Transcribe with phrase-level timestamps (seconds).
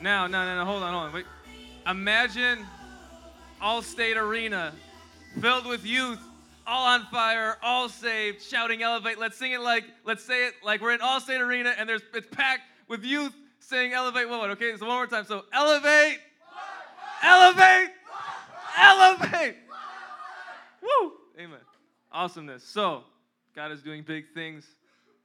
[0.00, 1.12] Now, no, no, no, hold on, hold on.
[1.12, 1.26] Wait.
[1.86, 2.66] Imagine
[3.62, 4.72] Allstate Arena
[5.40, 6.20] filled with youth,
[6.66, 9.18] all on fire, all saved, shouting elevate.
[9.18, 12.26] Let's sing it like, let's say it like we're in Allstate Arena and there's it's
[12.34, 14.50] packed with youth saying elevate what?
[14.50, 15.24] Okay, so one more time.
[15.24, 16.18] So elevate,
[17.22, 17.90] elevate,
[18.78, 19.56] elevate.
[20.82, 21.12] Woo!
[21.38, 21.58] Amen.
[22.12, 22.62] Awesomeness.
[22.64, 23.04] So,
[23.54, 24.66] God is doing big things.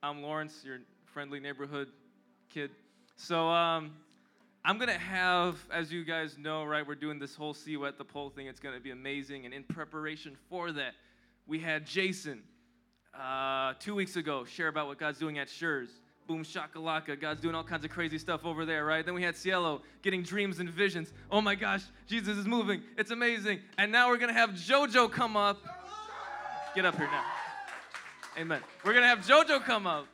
[0.01, 1.89] I'm Lawrence, your friendly neighborhood
[2.49, 2.71] kid.
[3.15, 3.91] So, um,
[4.63, 7.55] I'm gonna have, as you guys know, right, we're doing this whole
[7.87, 8.45] at the Pole thing.
[8.45, 9.45] It's gonna be amazing.
[9.45, 10.93] And in preparation for that,
[11.47, 12.43] we had Jason
[13.19, 15.89] uh, two weeks ago share about what God's doing at Schurz.
[16.27, 17.19] Boom shakalaka.
[17.19, 19.03] God's doing all kinds of crazy stuff over there, right?
[19.03, 21.11] Then we had Cielo getting dreams and visions.
[21.31, 22.83] Oh my gosh, Jesus is moving.
[22.99, 23.61] It's amazing.
[23.79, 25.57] And now we're gonna have JoJo come up.
[26.75, 27.25] Get up here now.
[28.37, 28.61] Amen.
[28.85, 30.05] We're gonna have JoJo come up,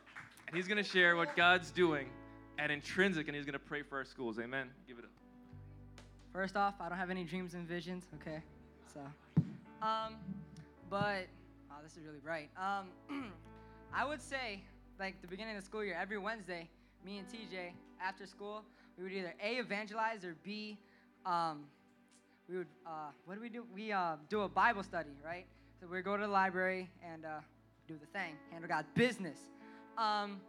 [0.47, 2.07] and he's gonna share what God's doing
[2.57, 4.39] at Intrinsic, and he's gonna pray for our schools.
[4.39, 4.69] Amen.
[4.87, 5.11] Give it up.
[6.33, 8.41] First off, I don't have any dreams and visions, okay?
[8.93, 8.99] So,
[9.81, 10.15] um,
[10.89, 11.27] but,
[11.71, 12.49] oh, this is really bright.
[12.57, 13.31] Um,
[13.93, 14.61] I would say,
[14.99, 16.69] like, the beginning of the school year, every Wednesday,
[17.05, 18.63] me and TJ, after school,
[18.97, 20.77] we would either A, evangelize, or B,
[21.25, 21.63] um,
[22.49, 23.65] we would, uh, what do we do?
[23.73, 25.45] We uh, do a Bible study, right?
[25.79, 27.39] So we go to the library and uh,
[27.87, 29.37] do the thing, handle God's business.
[29.97, 30.39] Um,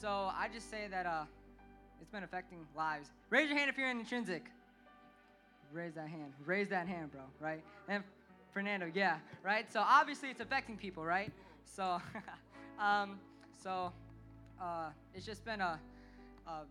[0.00, 1.24] so I just say that uh,
[2.00, 3.10] it's been affecting lives.
[3.30, 4.46] Raise your hand if you're in intrinsic.
[5.72, 6.32] Raise that hand.
[6.44, 7.22] Raise that hand, bro.
[7.40, 7.62] Right?
[7.88, 8.02] And
[8.52, 9.18] Fernando, yeah.
[9.42, 9.72] Right.
[9.72, 11.32] So obviously it's affecting people, right?
[11.64, 12.00] So,
[12.78, 13.18] um,
[13.62, 13.92] so
[14.60, 15.78] uh, it's just been a,
[16.46, 16.64] uh,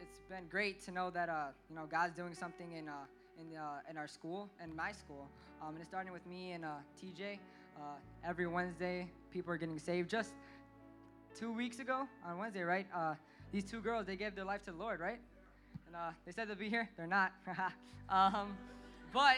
[0.00, 2.92] it's been great to know that uh, you know God's doing something in uh,
[3.40, 5.28] in uh, in our school and my school.
[5.62, 6.68] Um, and it's starting with me and uh,
[7.00, 7.38] TJ.
[7.76, 7.80] Uh,
[8.26, 10.10] every Wednesday, people are getting saved.
[10.10, 10.32] Just
[11.38, 12.86] two weeks ago on Wednesday, right?
[12.94, 13.14] Uh,
[13.52, 15.20] these two girls, they gave their life to the Lord, right?
[15.86, 16.88] And uh, they said they'll be here.
[16.96, 17.32] They're not.
[18.08, 18.56] um,
[19.12, 19.36] but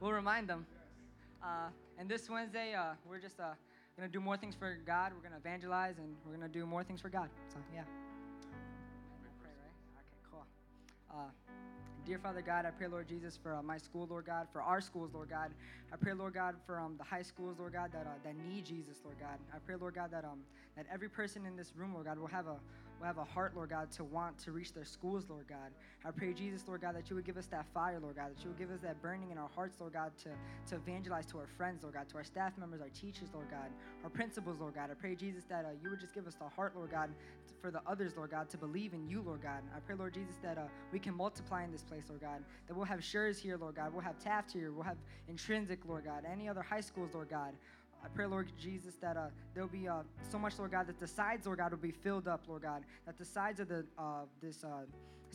[0.00, 0.66] we'll remind them.
[1.42, 3.54] Uh, and this Wednesday, uh, we're just uh,
[3.96, 5.12] going to do more things for God.
[5.14, 7.28] We're going to evangelize and we're going to do more things for God.
[7.48, 7.80] So, yeah.
[7.80, 7.88] Right?
[9.98, 10.44] Okay, cool.
[12.06, 14.80] Dear Father God, I pray, Lord Jesus, for uh, my school, Lord God, for our
[14.80, 15.50] schools, Lord God.
[15.92, 18.64] I pray, Lord God, for um, the high schools, Lord God, that, uh, that need
[18.64, 19.40] Jesus, Lord God.
[19.52, 20.38] I pray, Lord God, that um,
[20.76, 22.58] that every person in this room, Lord God, will have a
[22.98, 25.70] will have a heart, Lord God, to want to reach their schools, Lord God.
[26.04, 28.42] I pray, Jesus, Lord God, that you would give us that fire, Lord God, that
[28.42, 30.30] you would give us that burning in our hearts, Lord God, to,
[30.70, 33.70] to evangelize to our friends, Lord God, to our staff members, our teachers, Lord God,
[34.04, 34.90] our principals, Lord God.
[34.90, 37.10] I pray, Jesus, that uh, you would just give us the heart, Lord God,
[37.60, 39.62] for the others, Lord God, to believe in you, Lord God.
[39.74, 42.76] I pray, Lord Jesus, that uh, we can multiply in this place, Lord God, that
[42.76, 46.24] we'll have Schurz here, Lord God, we'll have Taft here, we'll have Intrinsic, Lord God,
[46.30, 47.54] any other high schools, Lord God.
[48.06, 51.08] I pray, Lord Jesus, that uh, there'll be uh, so much, Lord God, that the
[51.08, 52.84] sides, Lord God, will be filled up, Lord God.
[53.04, 54.82] That the sides of the uh, this uh,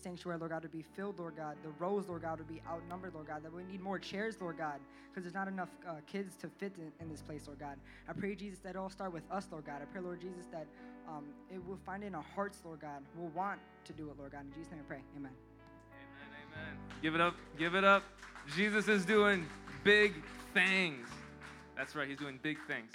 [0.01, 1.57] sanctuary, Lord God, will be filled, Lord God.
[1.63, 3.43] The rows, Lord God, will be outnumbered, Lord God.
[3.43, 4.79] That we need more chairs, Lord God,
[5.09, 7.75] because there's not enough uh, kids to fit in, in, this place, Lord God.
[8.07, 9.81] I pray, Jesus, that it'll start with us, Lord God.
[9.81, 10.65] I pray, Lord Jesus, that
[11.09, 13.01] um, it will find in our hearts, Lord God.
[13.17, 14.45] We'll want to do it, Lord God.
[14.45, 15.01] In Jesus' name I pray.
[15.17, 15.31] Amen.
[15.91, 16.77] Amen, amen.
[17.01, 18.03] Give it up, give it up.
[18.55, 19.45] Jesus is doing
[19.83, 20.13] big
[20.53, 21.05] things.
[21.75, 22.91] That's right, he's doing big things.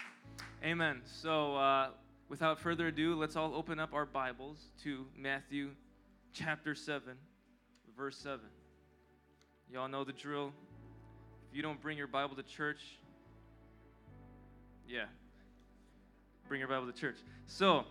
[0.65, 1.01] Amen.
[1.05, 1.89] So, uh,
[2.29, 5.71] without further ado, let's all open up our Bibles to Matthew
[6.33, 7.15] chapter 7,
[7.97, 8.41] verse 7.
[9.73, 10.53] Y'all know the drill.
[11.51, 12.81] If you don't bring your Bible to church,
[14.89, 15.07] yeah,
[16.49, 17.17] bring your Bible to church.
[17.47, 17.85] So,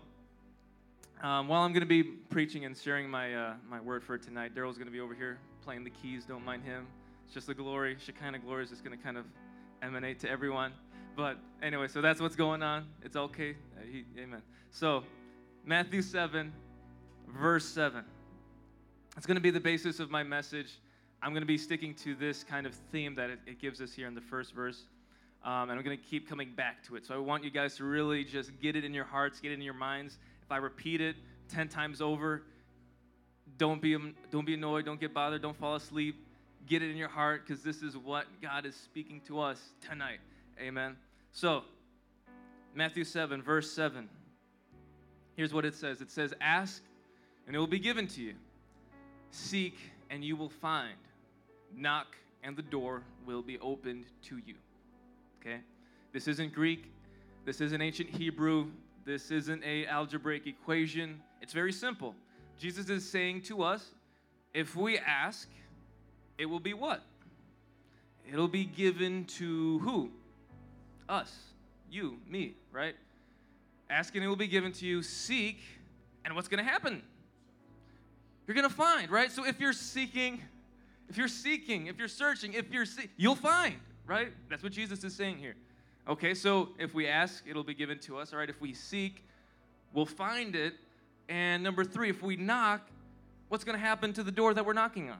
[1.23, 4.53] um, while I'm going to be preaching and sharing my, uh, my word for tonight,
[4.55, 6.25] Daryl's going to be over here playing the keys.
[6.25, 6.85] Don't mind him.
[7.25, 7.97] It's just the glory.
[7.99, 9.25] Shekinah glory is just going to kind of
[9.81, 10.73] emanate to everyone.
[11.15, 12.87] But anyway, so that's what's going on.
[13.01, 13.51] It's okay.
[13.77, 14.41] Uh, he, amen.
[14.71, 15.03] So,
[15.65, 16.51] Matthew 7,
[17.27, 18.03] verse 7.
[19.15, 20.79] It's going to be the basis of my message.
[21.21, 23.93] I'm going to be sticking to this kind of theme that it, it gives us
[23.93, 24.83] here in the first verse.
[25.43, 27.05] Um, and I'm going to keep coming back to it.
[27.05, 29.55] So I want you guys to really just get it in your hearts, get it
[29.55, 30.17] in your minds.
[30.43, 31.15] If I repeat it
[31.49, 32.43] 10 times over,
[33.57, 33.95] don't be,
[34.31, 36.24] don't be annoyed, don't get bothered, don't fall asleep.
[36.67, 40.19] Get it in your heart because this is what God is speaking to us tonight.
[40.59, 40.95] Amen.
[41.31, 41.63] So,
[42.73, 44.09] Matthew 7, verse 7.
[45.35, 46.81] Here's what it says it says, Ask,
[47.45, 48.33] and it will be given to you.
[49.31, 49.77] Seek,
[50.09, 50.95] and you will find.
[51.75, 54.55] Knock, and the door will be opened to you.
[55.41, 55.59] Okay?
[56.13, 56.91] This isn't Greek.
[57.43, 58.67] This isn't ancient Hebrew.
[59.05, 61.21] This isn't a algebraic equation.
[61.41, 62.15] It's very simple.
[62.57, 63.91] Jesus is saying to us,
[64.53, 65.49] if we ask,
[66.37, 67.01] it will be what?
[68.31, 70.09] It'll be given to who?
[71.07, 71.33] Us,
[71.91, 72.95] you, me, right?
[73.89, 75.03] Ask and it will be given to you.
[75.03, 75.59] Seek,
[76.23, 77.03] and what's going to happen?
[78.47, 79.31] you're going to find, right?
[79.31, 80.41] So if you're seeking,
[81.09, 84.31] if you're seeking, if you're searching, if you're see- you'll find, right?
[84.49, 85.55] That's what Jesus is saying here.
[86.07, 88.49] Okay, so if we ask, it'll be given to us, all right?
[88.49, 89.23] If we seek,
[89.93, 90.75] we'll find it.
[91.27, 92.87] And number 3, if we knock,
[93.49, 95.17] what's going to happen to the door that we're knocking on?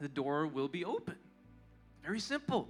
[0.00, 1.16] The door will be open.
[2.04, 2.68] Very simple.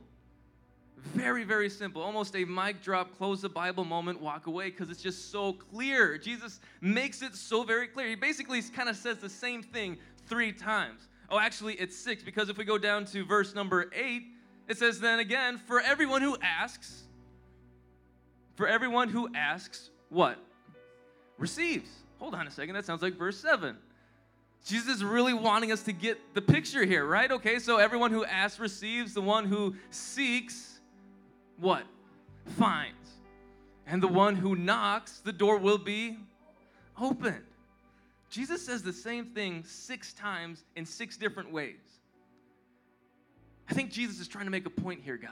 [0.99, 2.01] Very, very simple.
[2.01, 6.17] Almost a mic drop, close the Bible moment, walk away, because it's just so clear.
[6.17, 8.09] Jesus makes it so very clear.
[8.09, 11.09] He basically kind of says the same thing three times.
[11.29, 14.23] Oh, actually, it's six, because if we go down to verse number eight,
[14.69, 17.03] it says, Then again, for everyone who asks,
[18.55, 20.39] for everyone who asks, what?
[21.39, 21.89] Receives.
[22.19, 23.77] Hold on a second, that sounds like verse seven.
[24.65, 27.31] Jesus is really wanting us to get the picture here, right?
[27.31, 30.81] Okay, so everyone who asks receives, the one who seeks
[31.59, 31.85] what?
[32.57, 32.95] Finds.
[33.87, 36.17] And the one who knocks, the door will be
[37.01, 37.45] opened.
[38.31, 41.77] Jesus says the same thing six times in six different ways.
[43.69, 45.31] I think Jesus is trying to make a point here, guys.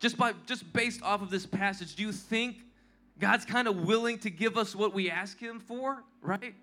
[0.00, 2.56] Just by just based off of this passage, do you think
[3.18, 6.54] God's kind of willing to give us what we ask him for, right?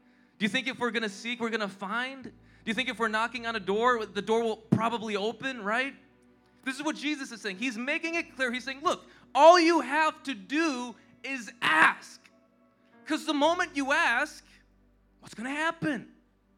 [0.42, 2.24] Do you think if we're going to seek, we're going to find?
[2.24, 2.32] Do
[2.66, 5.94] you think if we're knocking on a door, the door will probably open, right?
[6.66, 7.58] This is what Jesus is saying.
[7.58, 8.52] He's making it clear.
[8.52, 9.06] He's saying, look,
[9.36, 12.20] all you have to do is ask.
[13.04, 14.44] Because the moment you ask,
[15.20, 16.08] what's going to happen?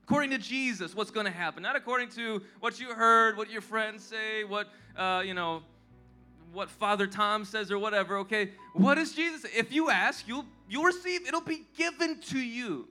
[0.06, 1.62] According to Jesus, what's going to happen?
[1.62, 5.62] Not according to what you heard, what your friends say, what, uh, you know,
[6.54, 8.52] what Father Tom says or whatever, okay?
[8.76, 9.46] What is Jesus?
[9.54, 12.88] If you ask, you'll, you'll receive, it'll be given to you.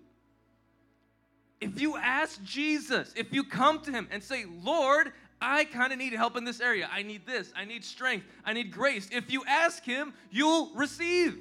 [1.63, 5.99] If you ask Jesus, if you come to him and say, Lord, I kind of
[5.99, 6.89] need help in this area.
[6.93, 7.53] I need this.
[7.57, 8.27] I need strength.
[8.45, 9.09] I need grace.
[9.13, 11.39] If you ask Him, you'll receive.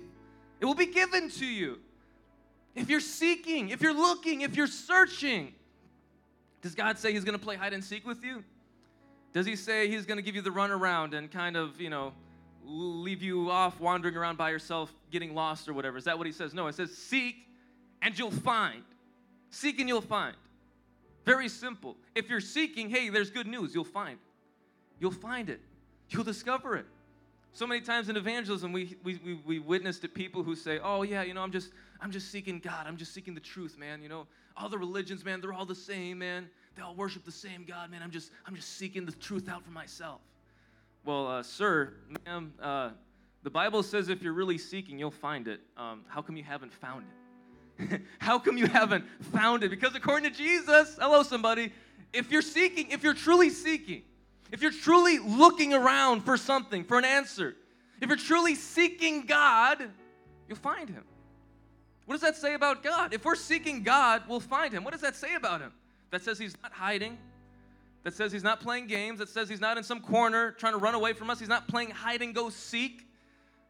[0.59, 1.79] It will be given to you.
[2.75, 5.53] If you're seeking, if you're looking, if you're searching,
[6.61, 8.43] does God say He's going to play hide and seek with you?
[9.33, 12.13] Does He say He's going to give you the runaround and kind of, you know,
[12.63, 15.97] leave you off wandering around by yourself, getting lost or whatever?
[15.97, 16.53] Is that what He says?
[16.53, 17.47] No, it says seek
[18.01, 18.83] and you'll find.
[19.51, 20.35] Seek and you'll find.
[21.25, 21.95] Very simple.
[22.15, 24.17] If you're seeking, hey, there's good news, you'll find.
[24.99, 25.61] You'll find it.
[26.09, 26.85] You'll discover it.
[27.53, 31.03] So many times in evangelism, we, we, we, we witnessed to people who say, oh,
[31.03, 32.87] yeah, you know, I'm just, I'm just seeking God.
[32.87, 34.01] I'm just seeking the truth, man.
[34.01, 34.25] You know,
[34.55, 36.49] all the religions, man, they're all the same, man.
[36.75, 38.01] They all worship the same God, man.
[38.01, 40.21] I'm just, I'm just seeking the truth out for myself.
[41.03, 41.93] Well, uh, sir,
[42.25, 42.91] ma'am, uh,
[43.43, 45.59] the Bible says if you're really seeking, you'll find it.
[45.75, 47.20] Um, how come you haven't found it?
[48.19, 49.69] How come you haven't found it?
[49.69, 51.71] Because according to Jesus, hello, somebody,
[52.13, 54.03] if you're seeking, if you're truly seeking,
[54.51, 57.55] if you're truly looking around for something, for an answer,
[58.01, 59.89] if you're truly seeking God,
[60.47, 61.03] you'll find Him.
[62.05, 63.13] What does that say about God?
[63.13, 64.83] If we're seeking God, we'll find Him.
[64.83, 65.71] What does that say about Him?
[66.09, 67.17] That says He's not hiding.
[68.03, 69.19] That says He's not playing games.
[69.19, 71.39] That says He's not in some corner trying to run away from us.
[71.39, 73.07] He's not playing hide and go seek.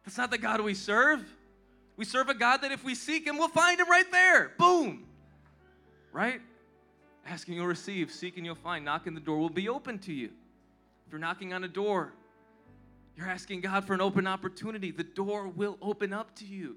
[0.04, 1.24] That's not the God we serve.
[1.96, 4.52] We serve a God that if we seek Him, we'll find Him right there.
[4.58, 5.04] Boom.
[6.12, 6.40] Right?
[7.26, 10.30] Asking you'll receive, seeking you'll find, knocking the door will be open to you.
[11.06, 12.12] If you're knocking on a door,
[13.16, 16.76] you're asking God for an open opportunity, the door will open up to you.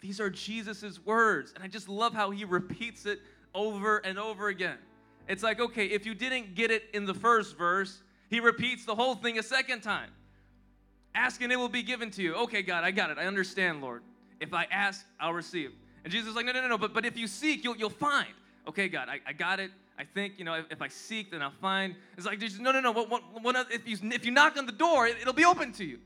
[0.00, 3.20] These are Jesus' words, and I just love how He repeats it
[3.54, 4.78] over and over again.
[5.28, 8.94] It's like, okay, if you didn't get it in the first verse, He repeats the
[8.94, 10.10] whole thing a second time.
[11.14, 12.34] Asking it will be given to you.
[12.34, 13.18] Okay, God, I got it.
[13.18, 14.02] I understand, Lord.
[14.40, 15.72] If I ask, I'll receive.
[16.04, 17.90] And Jesus is like, no, no, no, no, but, but if you seek, you'll, you'll
[17.90, 18.28] find.
[18.66, 19.70] Okay, God, I, I got it.
[19.98, 21.94] I think, you know, if, if I seek, then I'll find.
[22.16, 22.92] It's like, no, no, no.
[22.92, 25.72] What, what, what, if, you, if you knock on the door, it, will be open
[25.72, 25.98] to you.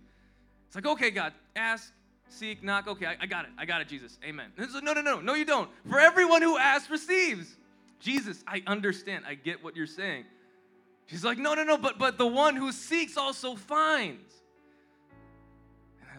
[0.67, 1.93] It's like, okay, God, ask,
[2.29, 2.87] seek, knock.
[2.87, 3.51] Okay, I, I got it.
[3.59, 4.19] I got it, Jesus.
[4.25, 4.47] Amen.
[4.57, 5.69] Like, no, no, no, no, you don't.
[5.89, 7.57] For everyone who asks, receives.
[8.01, 9.25] Jesus, I understand.
[9.29, 10.25] I get what you're saying.
[11.07, 14.42] She's like, no, no, no, but but the one who seeks also finds.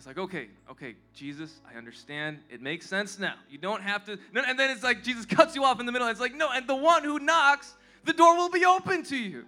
[0.04, 2.40] It's like, okay, okay, Jesus, I understand.
[2.50, 3.36] It makes sense now.
[3.50, 4.20] You don't have to.
[4.36, 6.10] And then it's like Jesus cuts you off in the middle.
[6.10, 9.46] It's like, no, and the one who knocks, the door will be open to you.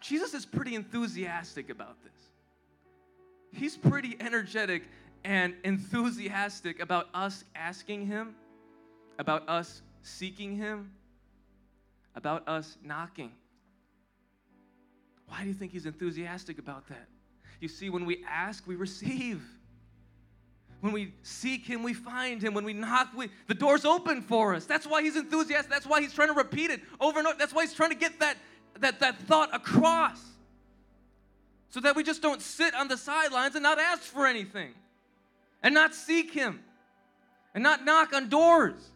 [0.00, 2.12] Jesus is pretty enthusiastic about this.
[3.52, 4.82] He's pretty energetic
[5.22, 8.34] and enthusiastic about us asking Him,
[9.20, 10.90] about us seeking Him,
[12.16, 13.30] about us knocking.
[15.28, 17.06] Why do you think He's enthusiastic about that?
[17.62, 19.40] You see, when we ask, we receive.
[20.80, 22.54] When we seek Him, we find Him.
[22.54, 24.66] When we knock, we, the door's open for us.
[24.66, 25.70] That's why He's enthusiastic.
[25.70, 27.38] That's why He's trying to repeat it over and over.
[27.38, 28.36] That's why He's trying to get that,
[28.80, 30.20] that, that thought across.
[31.68, 34.72] So that we just don't sit on the sidelines and not ask for anything,
[35.62, 36.58] and not seek Him,
[37.54, 38.90] and not knock on doors.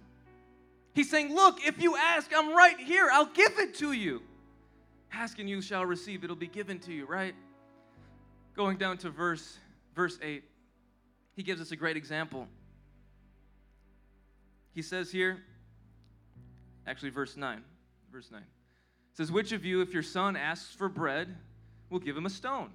[0.92, 3.11] He's saying, Look, if you ask, I'm right here.
[3.12, 4.23] I'll give it to you.
[5.12, 6.25] Ask and you shall receive.
[6.25, 7.37] It'll be given to you, right?
[8.56, 9.58] Going down to verse
[9.94, 10.42] verse 8.
[11.34, 12.48] He gives us a great example.
[14.72, 15.42] He says here,
[16.86, 17.62] actually verse 9.
[18.12, 18.42] Verse 9.
[19.14, 21.34] Says, Which of you, if your son asks for bread,
[21.90, 22.70] will give him a stone?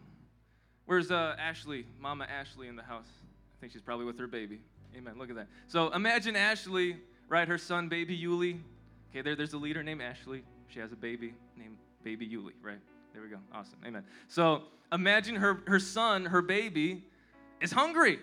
[0.85, 3.07] Where's uh, Ashley, Mama Ashley in the house?
[3.07, 4.59] I think she's probably with her baby.
[4.97, 5.13] Amen.
[5.17, 5.47] Look at that.
[5.67, 6.97] So imagine Ashley,
[7.29, 7.47] right?
[7.47, 8.59] Her son, baby Yuli.
[9.11, 10.43] Okay, there, there's a leader named Ashley.
[10.67, 12.79] She has a baby named baby Yuli, right?
[13.13, 13.37] There we go.
[13.53, 13.77] Awesome.
[13.85, 14.03] Amen.
[14.27, 17.03] So imagine her, her son, her baby,
[17.59, 18.19] is hungry,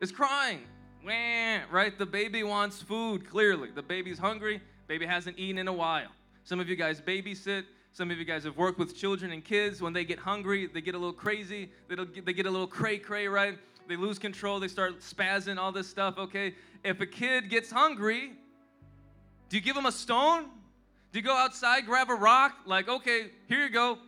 [0.00, 0.60] is crying.
[1.04, 1.96] Wah, right?
[1.96, 3.70] The baby wants food, clearly.
[3.70, 4.60] The baby's hungry.
[4.86, 6.08] Baby hasn't eaten in a while.
[6.44, 7.64] Some of you guys babysit.
[7.92, 9.80] Some of you guys have worked with children and kids.
[9.80, 11.70] When they get hungry, they get a little crazy.
[11.88, 13.58] They they get a little cray cray, right?
[13.88, 14.60] They lose control.
[14.60, 16.54] They start spazzing, all this stuff, okay?
[16.84, 18.32] If a kid gets hungry,
[19.48, 20.46] do you give them a stone?
[21.12, 22.54] Do you go outside, grab a rock?
[22.66, 23.98] Like, okay, here you go.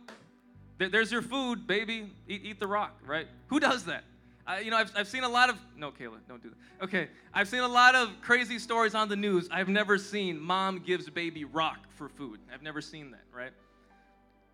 [0.77, 2.11] There's your food, baby.
[2.27, 3.27] Eat, eat the rock, right?
[3.47, 4.03] Who does that?
[4.47, 6.83] Uh, you know, I've, I've seen a lot of, no, Kayla, don't do that.
[6.83, 9.47] Okay, I've seen a lot of crazy stories on the news.
[9.51, 12.39] I've never seen mom gives baby rock for food.
[12.51, 13.51] I've never seen that, right?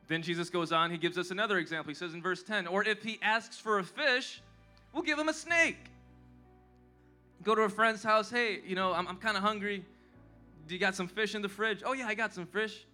[0.08, 1.90] Then Jesus goes on, he gives us another example.
[1.90, 4.42] He says in verse 10, or if he asks for a fish,
[4.94, 5.78] we'll give him a snake.
[7.44, 9.86] Go to a friend's house, hey, you know, I'm, I'm kind of hungry.
[10.68, 11.82] Do you got some fish in the fridge?
[11.86, 12.86] Oh, yeah, I got some fish.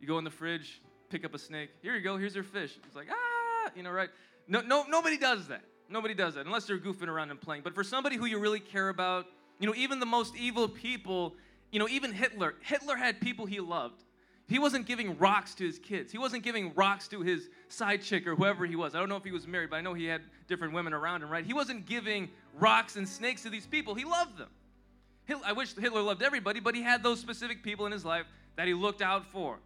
[0.00, 1.70] You go in the fridge, pick up a snake.
[1.80, 2.78] Here you go, here's your fish.
[2.86, 4.10] It's like, ah, you know, right?
[4.46, 5.62] No, no, nobody does that.
[5.88, 7.62] Nobody does that unless they're goofing around and playing.
[7.62, 9.26] But for somebody who you really care about,
[9.58, 11.34] you know, even the most evil people,
[11.72, 14.02] you know, even Hitler, Hitler had people he loved.
[14.46, 16.12] He wasn't giving rocks to his kids.
[16.12, 18.94] He wasn't giving rocks to his side chick or whoever he was.
[18.94, 21.22] I don't know if he was married, but I know he had different women around
[21.22, 21.46] him, right?
[21.46, 23.94] He wasn't giving rocks and snakes to these people.
[23.94, 24.50] He loved them.
[25.44, 28.26] I wish Hitler loved everybody, but he had those specific people in his life
[28.56, 29.58] that he looked out for.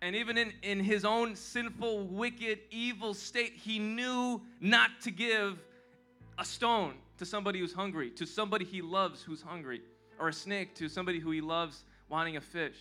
[0.00, 5.58] And even in, in his own sinful, wicked, evil state, he knew not to give
[6.38, 9.82] a stone to somebody who's hungry, to somebody he loves who's hungry,
[10.18, 12.76] or a snake to somebody who he loves wanting a fish.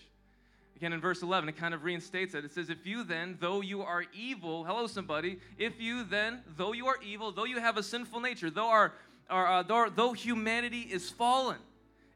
[0.76, 2.46] Again, in verse 11, it kind of reinstates it.
[2.46, 6.72] It says, If you then, though you are evil, hello, somebody, if you then, though
[6.72, 8.94] you are evil, though you have a sinful nature, though, our,
[9.30, 11.58] our, uh, though, though humanity is fallen,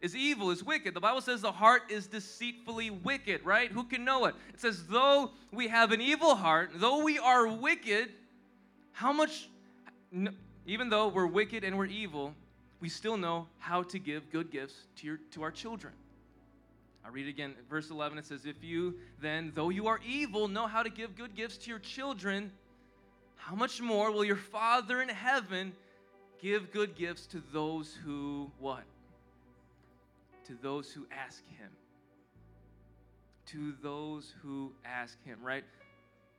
[0.02, 0.94] is evil, is wicked.
[0.94, 3.72] The Bible says the heart is deceitfully wicked, right?
[3.72, 4.36] Who can know it?
[4.54, 8.10] It says, though we have an evil heart, though we are wicked,
[8.94, 9.50] how much,
[10.66, 12.34] even though we're wicked and we're evil,
[12.80, 15.94] we still know how to give good gifts to, your, to our children.
[17.06, 18.18] I read again, verse 11.
[18.18, 21.58] It says, If you then, though you are evil, know how to give good gifts
[21.58, 22.52] to your children,
[23.36, 25.74] how much more will your Father in heaven
[26.42, 28.84] give good gifts to those who what?
[30.46, 31.70] To those who ask Him.
[33.48, 35.64] To those who ask Him, right?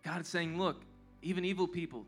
[0.03, 0.83] God is saying, Look,
[1.23, 2.05] even evil people,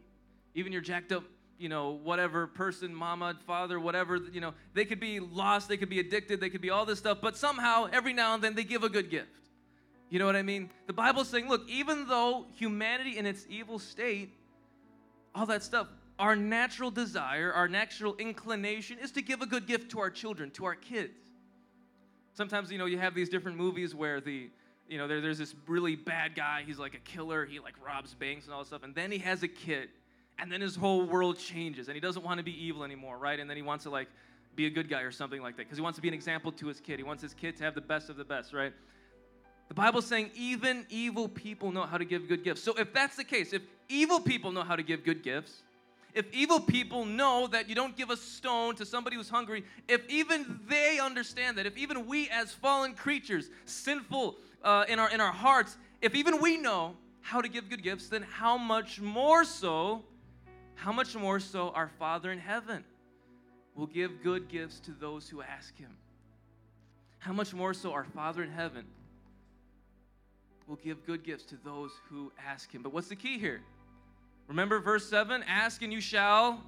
[0.54, 1.24] even your jacked up
[1.58, 5.88] you know, whatever person, mama, father, whatever, you know, they could be lost, they could
[5.88, 8.64] be addicted, they could be all this stuff, but somehow, every now and then, they
[8.64, 9.28] give a good gift.
[10.10, 10.70] You know what I mean?
[10.86, 14.32] The Bible's saying, look, even though humanity in its evil state,
[15.34, 19.90] all that stuff, our natural desire, our natural inclination is to give a good gift
[19.92, 21.12] to our children, to our kids.
[22.35, 24.49] Sometimes, you know, you have these different movies where the,
[24.88, 28.14] you know, there, there's this really bad guy, he's like a killer, he like robs
[28.14, 29.88] banks and all this stuff, and then he has a kid
[30.38, 33.38] and then his whole world changes and he doesn't want to be evil anymore right?
[33.38, 34.09] And then he wants to like
[34.56, 36.52] be a good guy or something like that because he wants to be an example
[36.52, 38.73] to his kid he wants his kid to have the best of the best right?
[39.68, 42.62] The bible's saying even evil people know how to give good gifts.
[42.62, 45.62] So if that's the case if evil people know how to give good gifts
[46.14, 50.09] if evil people know that you don't give a stone to somebody who's hungry if
[50.09, 55.21] even they understand that if even we as fallen creatures sinful uh, in our in
[55.21, 59.44] our hearts if even we know how to give good gifts then how much more
[59.44, 60.04] so
[60.75, 62.85] how much more so our Father in heaven
[63.75, 65.97] will give good gifts to those who ask Him?
[67.18, 68.85] How much more so our Father in heaven
[70.66, 72.83] will give good gifts to those who ask Him?
[72.83, 73.62] But what's the key here?
[74.48, 76.60] Remember verse 7 Ask and you shall.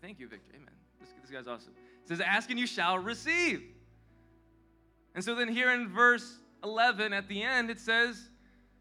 [0.00, 0.52] Thank you, Victor.
[0.54, 0.68] Amen.
[1.00, 1.72] This, this guy's awesome.
[2.04, 3.62] It says, Ask and you shall receive.
[5.14, 8.28] And so then here in verse 11 at the end, it says,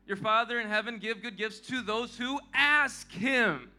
[0.06, 3.72] Your Father in heaven give good gifts to those who ask Him.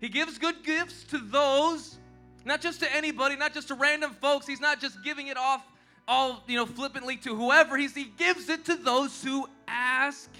[0.00, 1.98] He gives good gifts to those,
[2.44, 4.46] not just to anybody, not just to random folks.
[4.46, 5.64] He's not just giving it off
[6.08, 7.76] all, you know, flippantly to whoever.
[7.76, 10.30] He's, he gives it to those who ask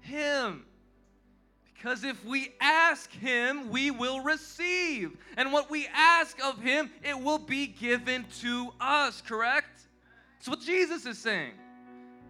[0.00, 0.64] him.
[1.80, 5.16] Because if we ask him, we will receive.
[5.38, 9.86] And what we ask of him, it will be given to us, correct?
[10.38, 11.52] It's what Jesus is saying.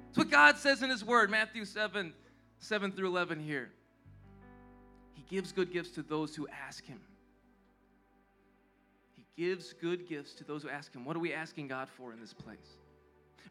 [0.09, 2.13] It's what God says in His Word, Matthew 7
[2.61, 3.71] 7 through 11 here.
[5.15, 7.01] He gives good gifts to those who ask Him.
[9.17, 11.05] He gives good gifts to those who ask Him.
[11.05, 12.77] What are we asking God for in this place?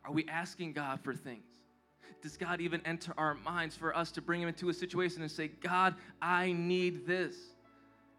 [0.06, 1.59] Are we asking God for things?
[2.22, 5.32] Does God even enter our minds for us to bring Him into a situation and
[5.32, 7.36] say, God, I need this?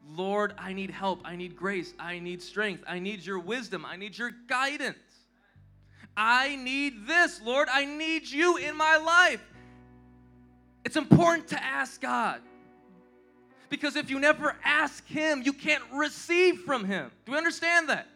[0.08, 1.20] Lord, I need help.
[1.24, 1.92] I need grace.
[1.98, 2.82] I need strength.
[2.88, 3.84] I need your wisdom.
[3.84, 4.98] I need your guidance.
[6.16, 7.68] I need this, Lord.
[7.70, 9.42] I need you in my life.
[10.84, 12.40] It's important to ask God.
[13.68, 17.10] Because if you never ask Him, you can't receive from Him.
[17.26, 18.06] Do we understand that?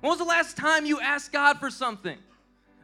[0.00, 2.18] When was the last time you asked God for something?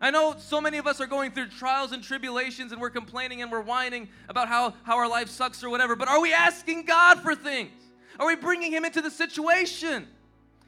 [0.05, 3.41] I know so many of us are going through trials and tribulations and we're complaining
[3.41, 6.85] and we're whining about how, how our life sucks or whatever, but are we asking
[6.85, 7.73] God for things?
[8.21, 10.07] Are we bringing Him into the situation?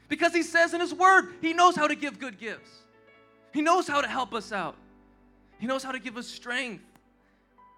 [0.09, 2.71] Because He says in His Word, He knows how to give good gifts.
[3.53, 4.75] He knows how to help us out.
[5.59, 6.83] He knows how to give us strength.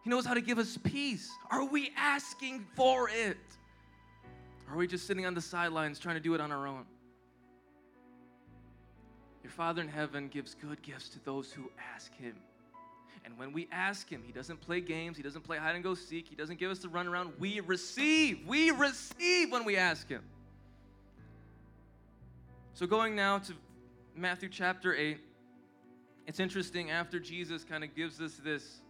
[0.05, 1.29] He knows how to give us peace.
[1.51, 3.35] Are we asking for it?
[4.69, 6.85] Or are we just sitting on the sidelines trying to do it on our own?
[9.49, 12.35] Your Father in heaven gives good gifts to those who ask Him.
[13.25, 15.95] And when we ask Him, He doesn't play games, He doesn't play hide and go
[15.95, 17.33] seek, He doesn't give us the run around.
[17.39, 18.45] We receive.
[18.45, 20.21] We receive when we ask Him.
[22.75, 23.53] So, going now to
[24.15, 25.17] Matthew chapter 8,
[26.27, 28.81] it's interesting after Jesus kind of gives us this,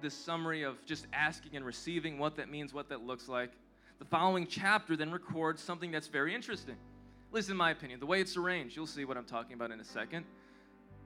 [0.00, 3.50] this summary of just asking and receiving, what that means, what that looks like.
[3.98, 6.76] The following chapter then records something that's very interesting.
[7.28, 9.70] At least in my opinion, the way it's arranged, you'll see what I'm talking about
[9.70, 10.24] in a second.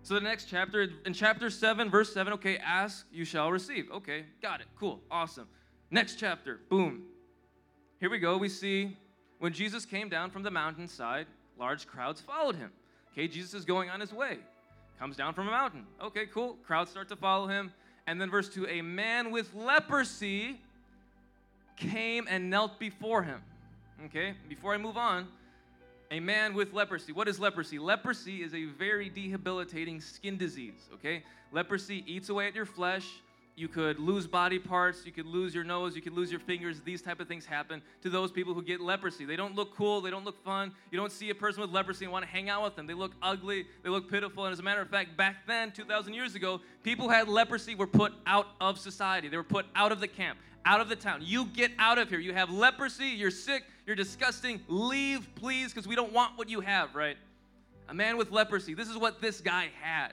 [0.04, 3.90] So the next chapter, in chapter 7, verse 7, okay, ask, you shall receive.
[3.90, 4.66] Okay, got it.
[4.78, 5.48] Cool, awesome.
[5.90, 7.02] Next chapter, boom.
[8.00, 8.36] Here we go.
[8.36, 8.96] We see
[9.38, 11.26] when Jesus came down from the mountainside,
[11.58, 12.70] large crowds followed him.
[13.12, 14.38] Okay, Jesus is going on his way.
[14.98, 15.84] Comes down from a mountain.
[16.00, 16.54] Okay, cool.
[16.64, 17.72] Crowds start to follow him.
[18.06, 20.60] And then verse 2 a man with leprosy
[21.76, 23.40] came and knelt before him.
[24.06, 25.28] Okay, before I move on,
[26.12, 27.10] a man with leprosy.
[27.10, 27.78] What is leprosy?
[27.78, 31.24] Leprosy is a very debilitating skin disease, okay?
[31.52, 33.08] Leprosy eats away at your flesh.
[33.56, 36.80] You could lose body parts, you could lose your nose, you could lose your fingers.
[36.80, 39.24] These type of things happen to those people who get leprosy.
[39.24, 40.72] They don't look cool, they don't look fun.
[40.90, 42.86] You don't see a person with leprosy and want to hang out with them.
[42.86, 44.44] They look ugly, they look pitiful.
[44.44, 47.74] And as a matter of fact, back then, 2,000 years ago, people who had leprosy
[47.74, 49.28] were put out of society.
[49.28, 51.20] They were put out of the camp out of the town.
[51.22, 52.18] You get out of here.
[52.18, 54.60] You have leprosy, you're sick, you're disgusting.
[54.68, 57.16] Leave, please, because we don't want what you have, right?
[57.88, 58.74] A man with leprosy.
[58.74, 60.12] This is what this guy had.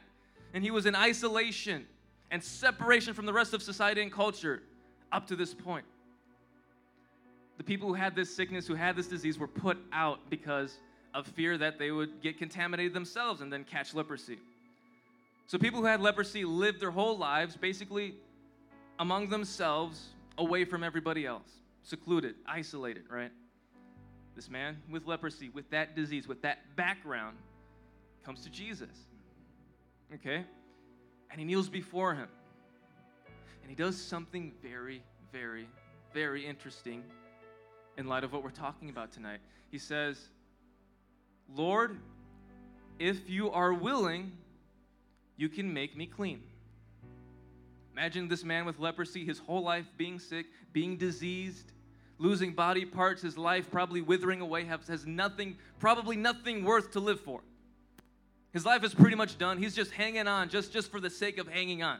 [0.54, 1.86] And he was in isolation
[2.32, 4.64] and separation from the rest of society and culture
[5.12, 5.86] up to this point.
[7.58, 10.78] The people who had this sickness, who had this disease, were put out because
[11.14, 14.38] of fear that they would get contaminated themselves and then catch leprosy.
[15.48, 18.16] So people who had leprosy lived their whole lives basically
[19.00, 21.50] among themselves away from everybody else,
[21.84, 23.32] secluded, isolated, right?
[24.40, 27.36] This man with leprosy, with that disease, with that background,
[28.24, 28.88] comes to Jesus.
[30.14, 30.46] Okay?
[31.30, 32.30] And he kneels before him.
[33.62, 35.68] And he does something very, very,
[36.14, 37.04] very interesting
[37.98, 39.42] in light of what we're talking about tonight.
[39.72, 40.30] He says,
[41.54, 42.00] Lord,
[42.98, 44.32] if you are willing,
[45.36, 46.42] you can make me clean.
[47.92, 51.74] Imagine this man with leprosy, his whole life being sick, being diseased,
[52.20, 57.00] losing body parts, his life probably withering away, has has nothing, probably nothing worth to
[57.00, 57.42] live for.
[58.52, 59.58] His life is pretty much done.
[59.58, 62.00] He's just hanging on just, just for the sake of hanging on,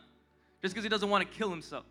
[0.62, 1.86] just because he doesn't want to kill himself.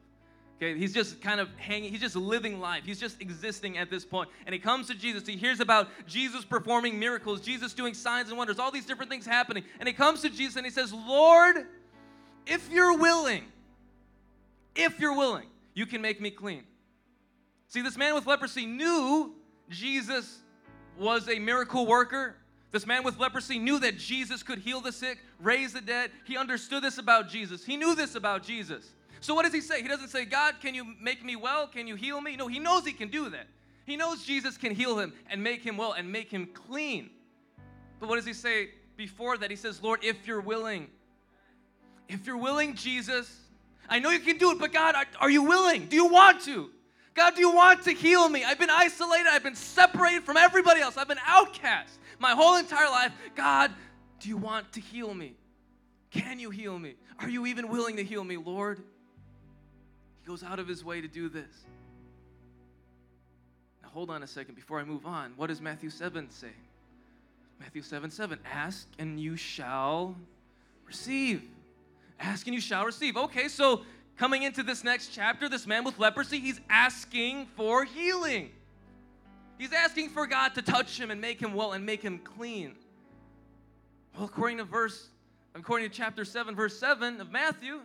[0.56, 2.82] Okay, he's just kind of hanging, he's just living life.
[2.84, 4.28] He's just existing at this point.
[4.44, 5.24] And he comes to Jesus.
[5.24, 9.24] He hears about Jesus performing miracles, Jesus doing signs and wonders, all these different things
[9.24, 9.62] happening.
[9.78, 11.64] And he comes to Jesus and he says, Lord,
[12.44, 13.44] if you're willing,
[14.74, 16.64] if you're willing, you can make me clean.
[17.68, 19.34] See, this man with leprosy knew
[19.68, 20.38] Jesus
[20.98, 22.36] was a miracle worker.
[22.70, 26.10] This man with leprosy knew that Jesus could heal the sick, raise the dead.
[26.24, 27.64] He understood this about Jesus.
[27.64, 28.92] He knew this about Jesus.
[29.20, 29.82] So, what does he say?
[29.82, 31.66] He doesn't say, God, can you make me well?
[31.66, 32.36] Can you heal me?
[32.36, 33.46] No, he knows he can do that.
[33.84, 37.10] He knows Jesus can heal him and make him well and make him clean.
[38.00, 39.50] But what does he say before that?
[39.50, 40.88] He says, Lord, if you're willing,
[42.08, 43.34] if you're willing, Jesus,
[43.88, 45.86] I know you can do it, but God, are, are you willing?
[45.86, 46.70] Do you want to?
[47.18, 48.44] God, do you want to heal me?
[48.44, 49.26] I've been isolated.
[49.26, 50.96] I've been separated from everybody else.
[50.96, 53.12] I've been outcast my whole entire life.
[53.34, 53.72] God,
[54.20, 55.34] do you want to heal me?
[56.12, 56.94] Can you heal me?
[57.18, 58.78] Are you even willing to heal me, Lord?
[60.20, 61.64] He goes out of his way to do this.
[63.82, 65.32] Now, hold on a second before I move on.
[65.34, 66.52] What does Matthew 7 say?
[67.58, 70.14] Matthew 7 7 Ask and you shall
[70.86, 71.42] receive.
[72.20, 73.16] Ask and you shall receive.
[73.16, 73.82] Okay, so
[74.18, 78.50] coming into this next chapter, this man with leprosy, he's asking for healing.
[79.56, 82.74] He's asking for God to touch him and make him well and make him clean.
[84.14, 85.08] Well, according to verse,
[85.54, 87.80] according to chapter 7, verse 7 of Matthew,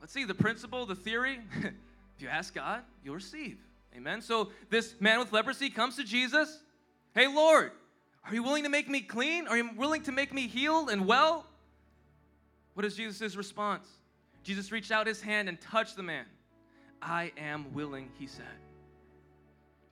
[0.00, 1.40] let's see the principle, the theory.
[1.62, 1.72] if
[2.20, 3.58] you ask God, you'll receive.
[3.96, 4.20] Amen.
[4.20, 6.60] So this man with leprosy comes to Jesus.
[7.14, 7.72] Hey, Lord,
[8.26, 9.46] are you willing to make me clean?
[9.46, 11.46] Are you willing to make me healed and well?
[12.74, 13.86] What is Jesus' response?
[14.44, 16.26] Jesus reached out his hand and touched the man.
[17.02, 18.44] I am willing, he said.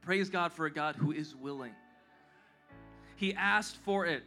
[0.03, 1.73] Praise God for a God who is willing.
[3.17, 4.23] He asked for it.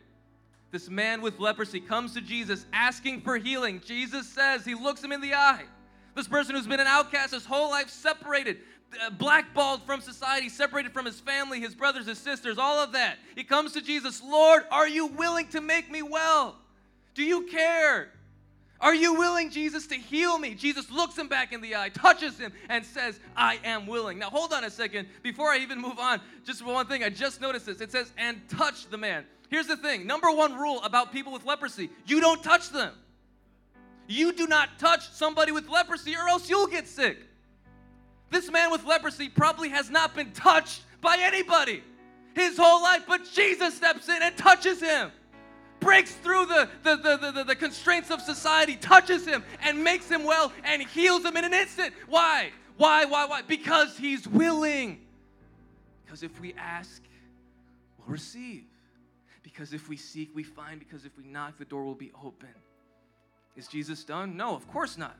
[0.72, 3.82] This man with leprosy comes to Jesus asking for healing.
[3.86, 5.64] Jesus says, He looks him in the eye.
[6.16, 8.58] This person who's been an outcast his whole life, separated,
[9.06, 13.18] uh, blackballed from society, separated from his family, his brothers, his sisters, all of that.
[13.36, 16.56] He comes to Jesus, Lord, are you willing to make me well?
[17.14, 18.12] Do you care?
[18.82, 20.54] Are you willing, Jesus, to heal me?
[20.54, 24.20] Jesus looks him back in the eye, touches him, and says, I am willing.
[24.20, 25.08] Now, hold on a second.
[25.24, 27.80] Before I even move on, just one thing, I just noticed this.
[27.80, 29.26] It says, and touch the man.
[29.50, 32.94] Here's the thing number one rule about people with leprosy you don't touch them.
[34.08, 37.18] You do not touch somebody with leprosy, or else you'll get sick.
[38.30, 41.84] This man with leprosy probably has not been touched by anybody
[42.36, 45.12] his whole life, but Jesus steps in and touches him
[45.80, 50.24] breaks through the, the, the, the, the constraints of society, touches him, and makes him
[50.24, 51.94] well and heals him in an instant.
[52.08, 52.52] Why?
[52.78, 53.42] Why, why, why?
[53.42, 55.02] Because he's willing.
[56.06, 57.02] Because if we ask,
[57.98, 58.64] we'll receive.
[59.44, 60.80] Because if we seek, we find.
[60.80, 62.50] Because if we knock, the door will be open.
[63.56, 64.36] Is Jesus done?
[64.36, 65.16] No, of course not.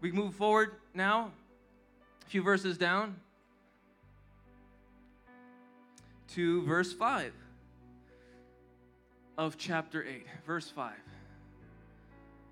[0.00, 1.32] We move forward now,
[2.24, 3.16] a few verses down
[6.28, 7.32] to verse 5
[9.38, 10.94] of chapter 8, verse 5.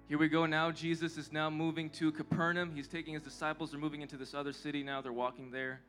[0.06, 0.70] Here we go now.
[0.70, 2.72] Jesus is now moving to Capernaum.
[2.74, 3.70] He's taking his disciples.
[3.70, 5.00] They're moving into this other city now.
[5.00, 5.80] They're walking there.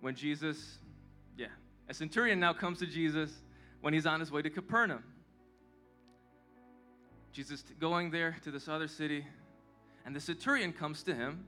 [0.00, 0.78] When Jesus,
[1.36, 1.48] yeah,
[1.88, 3.30] a centurion now comes to Jesus
[3.82, 5.04] when he's on his way to Capernaum.
[7.32, 9.26] Jesus going there to this other city,
[10.06, 11.44] and the centurion comes to him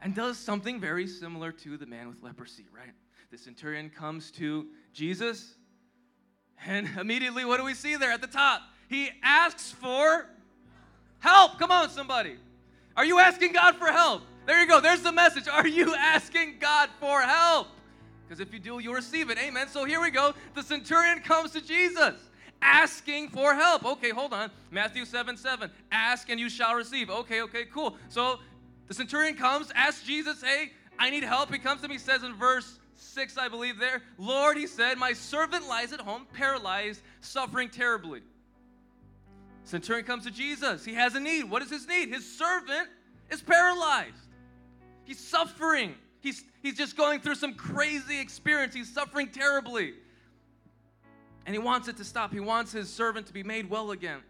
[0.00, 2.92] and does something very similar to the man with leprosy, right?
[3.32, 5.56] The centurion comes to Jesus
[6.64, 8.62] and immediately, what do we see there at the top?
[8.88, 10.26] He asks for
[11.20, 11.58] help.
[11.58, 12.36] Come on, somebody.
[12.96, 14.22] Are you asking God for help?
[14.46, 14.80] There you go.
[14.80, 15.48] There's the message.
[15.48, 17.68] Are you asking God for help?
[18.26, 19.38] Because if you do, you'll receive it.
[19.38, 19.68] Amen.
[19.68, 20.34] So here we go.
[20.54, 22.14] The centurion comes to Jesus
[22.62, 23.84] asking for help.
[23.84, 24.50] Okay, hold on.
[24.70, 25.70] Matthew 7 7.
[25.92, 27.10] Ask and you shall receive.
[27.10, 27.96] Okay, okay, cool.
[28.08, 28.40] So
[28.88, 31.52] the centurion comes, asks Jesus, hey, I need help.
[31.52, 34.02] He comes to me, says in verse 6, I believe, there.
[34.18, 38.22] Lord, he said, My servant lies at home, paralyzed, suffering terribly.
[39.64, 40.84] Centurion comes to Jesus.
[40.84, 41.50] He has a need.
[41.50, 42.08] What is his need?
[42.08, 42.88] His servant
[43.30, 44.14] is paralyzed.
[45.04, 45.94] He's suffering.
[46.20, 48.74] He's, he's just going through some crazy experience.
[48.74, 49.94] He's suffering terribly.
[51.46, 52.32] And he wants it to stop.
[52.32, 54.20] He wants his servant to be made well again.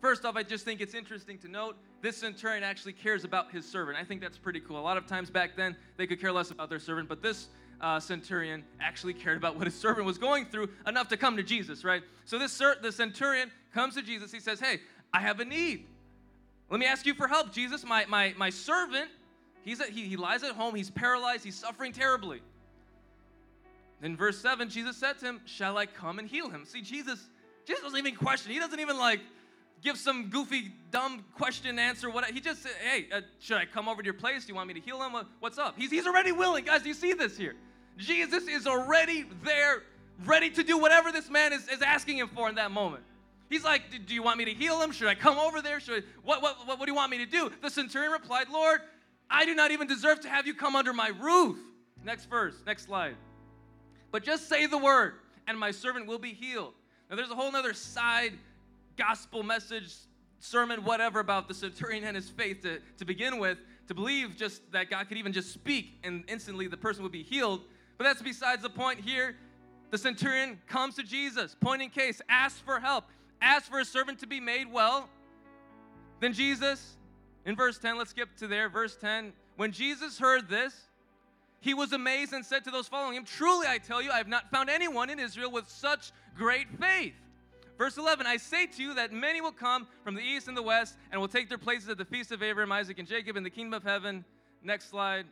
[0.00, 3.64] First off, I just think it's interesting to note this centurion actually cares about his
[3.64, 3.96] servant.
[3.96, 4.78] I think that's pretty cool.
[4.78, 7.46] A lot of times back then, they could care less about their servant, but this
[7.82, 11.42] uh, centurion actually cared about what his servant was going through enough to come to
[11.42, 12.02] Jesus, right?
[12.24, 14.30] So this the centurion comes to Jesus.
[14.32, 14.80] He says, Hey,
[15.12, 15.86] I have a need.
[16.70, 17.84] Let me ask you for help, Jesus.
[17.84, 19.10] My, my, my servant,
[19.62, 20.74] he's he, he lies at home.
[20.74, 21.44] He's paralyzed.
[21.44, 22.40] He's suffering terribly.
[24.00, 26.64] In verse 7, Jesus said to him, Shall I come and heal him?
[26.64, 27.28] See, Jesus,
[27.66, 28.52] Jesus doesn't even question.
[28.52, 29.20] He doesn't even like
[29.82, 32.10] give some goofy, dumb question answer.
[32.10, 34.44] What he just said, Hey, uh, should I come over to your place?
[34.44, 35.12] Do you want me to heal him?
[35.40, 35.74] What's up?
[35.76, 36.64] He's, he's already willing.
[36.64, 37.54] Guys, do you see this here?
[37.98, 39.82] Jesus is already there,
[40.24, 43.02] ready to do whatever this man is, is asking him for in that moment.
[43.50, 44.92] He's like, Do you want me to heal him?
[44.92, 45.78] Should I come over there?
[45.78, 47.50] Should I, what, what, what, what do you want me to do?
[47.60, 48.80] The centurion replied, Lord,
[49.30, 51.58] I do not even deserve to have you come under my roof.
[52.04, 53.16] Next verse, next slide.
[54.10, 55.14] But just say the word,
[55.46, 56.74] and my servant will be healed.
[57.08, 58.32] Now, there's a whole other side
[58.96, 59.94] gospel message,
[60.38, 64.70] sermon, whatever, about the centurion and his faith to, to begin with, to believe just
[64.72, 67.62] that God could even just speak and instantly the person would be healed.
[67.98, 69.36] But that's besides the point here.
[69.90, 73.04] The centurion comes to Jesus, point in case, asks for help,
[73.42, 75.08] asks for a servant to be made well.
[76.20, 76.96] Then Jesus,
[77.44, 79.34] in verse 10, let's skip to there, verse 10.
[79.56, 80.88] When Jesus heard this,
[81.60, 84.28] he was amazed and said to those following him, Truly I tell you, I have
[84.28, 87.14] not found anyone in Israel with such great faith.
[87.76, 90.62] Verse 11, I say to you that many will come from the east and the
[90.62, 93.42] west and will take their places at the feast of Abraham, Isaac, and Jacob in
[93.42, 94.24] the kingdom of heaven.
[94.62, 95.26] Next slide.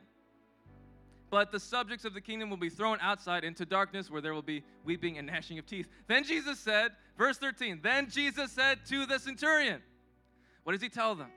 [1.31, 4.43] But the subjects of the kingdom will be thrown outside into darkness where there will
[4.43, 5.89] be weeping and gnashing of teeth.
[6.09, 9.81] Then Jesus said, verse 13, then Jesus said to the centurion,
[10.65, 11.29] What does he tell them?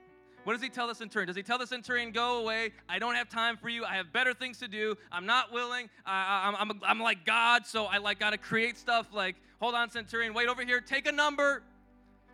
[0.42, 1.26] What does he tell the centurion?
[1.28, 2.72] Does he tell the centurion, Go away?
[2.88, 3.84] I don't have time for you.
[3.84, 4.96] I have better things to do.
[5.10, 5.88] I'm not willing.
[6.04, 9.74] I, am I'm, I'm like God, so I like got to create stuff like, Hold
[9.74, 11.62] on, centurion, wait over here, take a number.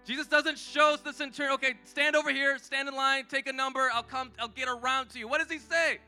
[0.06, 3.90] Jesus doesn't show the centurion, okay, stand over here, stand in line, take a number,
[3.92, 5.28] I'll come, I'll get around to you.
[5.28, 5.98] What does he say?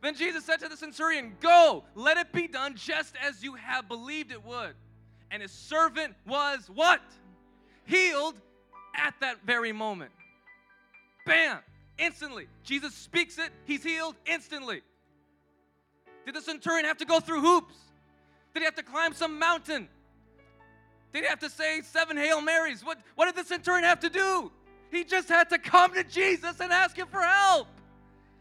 [0.00, 3.88] Then Jesus said to the centurion, Go, let it be done just as you have
[3.88, 4.74] believed it would.
[5.30, 7.00] And his servant was what?
[7.84, 8.36] Healed
[8.94, 10.12] at that very moment.
[11.26, 11.58] Bam!
[11.98, 12.46] Instantly.
[12.62, 14.82] Jesus speaks it, he's healed instantly.
[16.24, 17.74] Did the centurion have to go through hoops?
[18.54, 19.88] Did he have to climb some mountain?
[21.12, 22.84] Did he have to say seven Hail Marys?
[22.84, 24.52] What, what did the centurion have to do?
[24.90, 27.66] He just had to come to Jesus and ask him for help.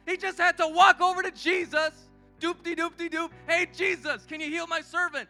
[0.08, 1.91] He just had to walk over to Jesus.
[2.39, 3.30] Doop de doop de doop.
[3.46, 5.28] Hey, Jesus, can you heal my servant?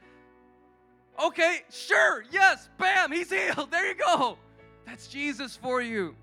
[1.21, 3.71] Okay, sure, yes, bam, he's healed.
[3.71, 4.37] There you go.
[4.85, 6.15] That's Jesus for you.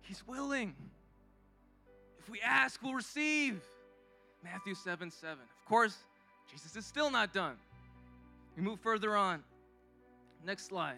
[0.00, 0.74] He's willing.
[2.18, 3.60] If we ask, we'll receive.
[4.42, 5.38] Matthew 7 7.
[5.38, 5.96] Of course,
[6.50, 7.56] Jesus is still not done.
[8.56, 9.42] We move further on.
[10.46, 10.96] Next slide.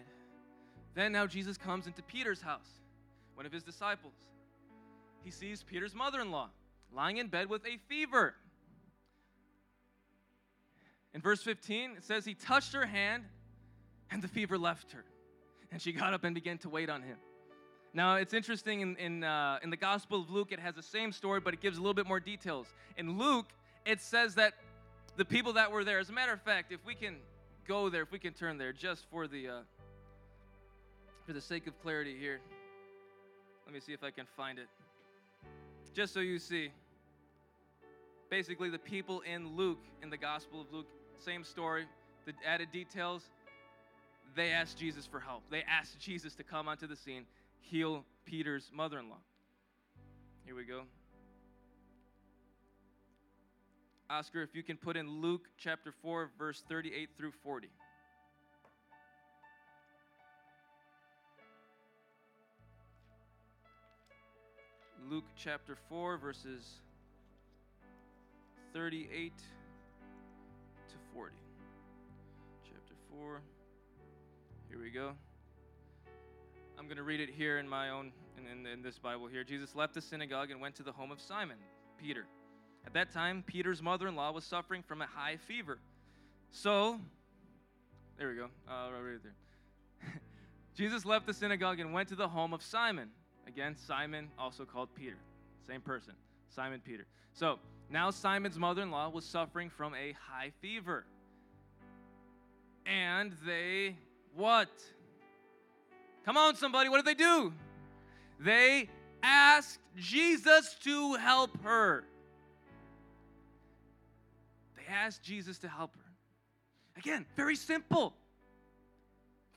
[0.95, 2.69] Then now Jesus comes into Peter's house,
[3.35, 4.26] one of his disciples
[5.27, 6.47] he sees Peter's mother in law
[6.95, 8.33] lying in bed with a fever.
[11.13, 13.25] In verse 15, it says, He touched her hand,
[14.09, 15.03] and the fever left her.
[15.69, 17.17] And she got up and began to wait on him.
[17.93, 21.11] Now, it's interesting in, in, uh, in the Gospel of Luke, it has the same
[21.11, 22.67] story, but it gives a little bit more details.
[22.95, 23.47] In Luke,
[23.85, 24.53] it says that
[25.17, 27.17] the people that were there, as a matter of fact, if we can
[27.67, 29.59] go there, if we can turn there, just for the, uh,
[31.25, 32.39] for the sake of clarity here,
[33.65, 34.69] let me see if I can find it.
[35.97, 36.69] Just so you see,
[38.29, 40.85] basically, the people in Luke, in the Gospel of Luke,
[41.17, 41.85] same story,
[42.27, 43.23] the added details,
[44.35, 45.41] they asked Jesus for help.
[45.49, 47.25] They asked Jesus to come onto the scene,
[47.61, 49.17] heal Peter's mother in law.
[50.45, 50.83] Here we go.
[54.07, 57.69] Oscar, if you can put in Luke chapter 4, verse 38 through 40.
[65.09, 66.81] Luke chapter 4, verses
[68.73, 69.31] 38
[70.89, 71.33] to 40.
[72.65, 73.41] Chapter 4.
[74.69, 75.13] Here we go.
[76.77, 79.45] I'm going to read it here in my own, in, in, in this Bible here.
[79.45, 81.57] Jesus left the synagogue and went to the home of Simon,
[81.97, 82.25] Peter.
[82.85, 85.79] At that time, Peter's mother in law was suffering from a high fever.
[86.51, 86.99] So,
[88.17, 88.47] there we go.
[88.69, 90.11] Uh, right there.
[90.75, 93.09] Jesus left the synagogue and went to the home of Simon.
[93.47, 95.15] Again, Simon, also called Peter.
[95.65, 96.13] Same person,
[96.49, 97.05] Simon Peter.
[97.33, 101.05] So now Simon's mother in law was suffering from a high fever.
[102.85, 103.95] And they,
[104.35, 104.69] what?
[106.25, 107.53] Come on, somebody, what did they do?
[108.39, 108.89] They
[109.23, 112.03] asked Jesus to help her.
[114.75, 116.11] They asked Jesus to help her.
[116.97, 118.13] Again, very simple.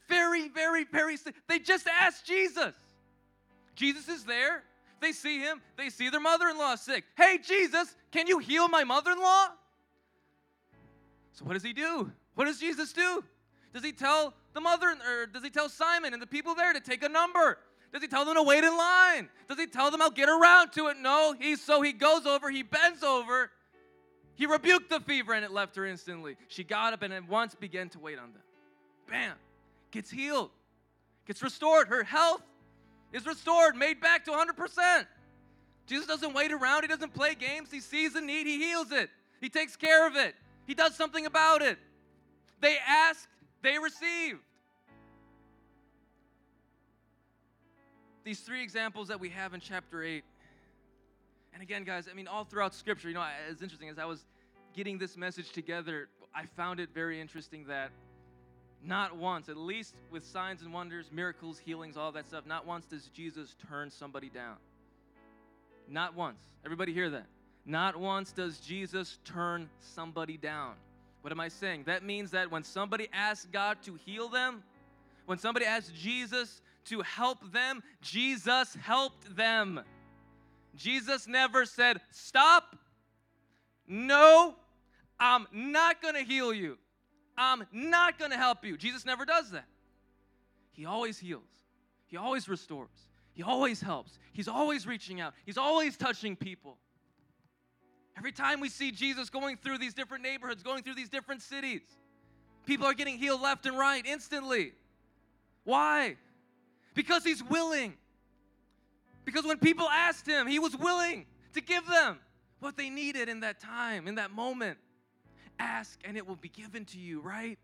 [0.08, 1.40] Very, very, very simple.
[1.48, 2.74] They just asked Jesus.
[3.80, 4.62] Jesus is there.
[5.00, 5.62] They see him.
[5.78, 7.04] They see their mother in law sick.
[7.16, 9.46] Hey, Jesus, can you heal my mother in law?
[11.32, 12.12] So, what does he do?
[12.34, 13.24] What does Jesus do?
[13.72, 16.80] Does he tell the mother, or does he tell Simon and the people there to
[16.80, 17.56] take a number?
[17.90, 19.30] Does he tell them to wait in line?
[19.48, 20.98] Does he tell them I'll get around to it?
[21.00, 21.34] No.
[21.38, 23.50] He so he goes over, he bends over,
[24.34, 26.36] he rebuked the fever, and it left her instantly.
[26.48, 28.42] She got up and at once began to wait on them.
[29.08, 29.36] Bam,
[29.90, 30.50] gets healed,
[31.26, 31.88] gets restored.
[31.88, 32.42] Her health
[33.12, 35.06] is restored, made back to 100%.
[35.86, 37.70] Jesus doesn't wait around, he doesn't play games.
[37.70, 40.34] He sees the need, he heals it, he takes care of it,
[40.66, 41.78] he does something about it.
[42.60, 43.26] They asked,
[43.62, 44.40] they received.
[48.22, 50.22] These three examples that we have in chapter 8.
[51.54, 54.24] And again, guys, I mean, all throughout Scripture, you know, it's interesting as I was
[54.74, 57.90] getting this message together, I found it very interesting that
[58.84, 62.86] not once, at least with signs and wonders, miracles, healings, all that stuff, not once
[62.86, 64.56] does Jesus turn somebody down.
[65.88, 66.40] Not once.
[66.64, 67.26] Everybody hear that?
[67.66, 70.74] Not once does Jesus turn somebody down.
[71.20, 71.84] What am I saying?
[71.86, 74.62] That means that when somebody asks God to heal them,
[75.26, 79.80] when somebody asks Jesus to help them, Jesus helped them.
[80.74, 82.76] Jesus never said, Stop.
[83.86, 84.54] No,
[85.18, 86.78] I'm not going to heal you.
[87.40, 88.76] I'm not going to help you.
[88.76, 89.64] Jesus never does that.
[90.72, 91.48] He always heals,
[92.06, 96.76] He always restores, He always helps, He's always reaching out, He's always touching people.
[98.16, 101.80] Every time we see Jesus going through these different neighborhoods, going through these different cities,
[102.66, 104.72] people are getting healed left and right instantly.
[105.64, 106.16] Why?
[106.92, 107.94] Because he's willing.
[109.24, 111.24] Because when people asked him, he was willing
[111.54, 112.18] to give them
[112.58, 114.76] what they needed in that time, in that moment.
[115.60, 117.58] Ask and it will be given to you, right?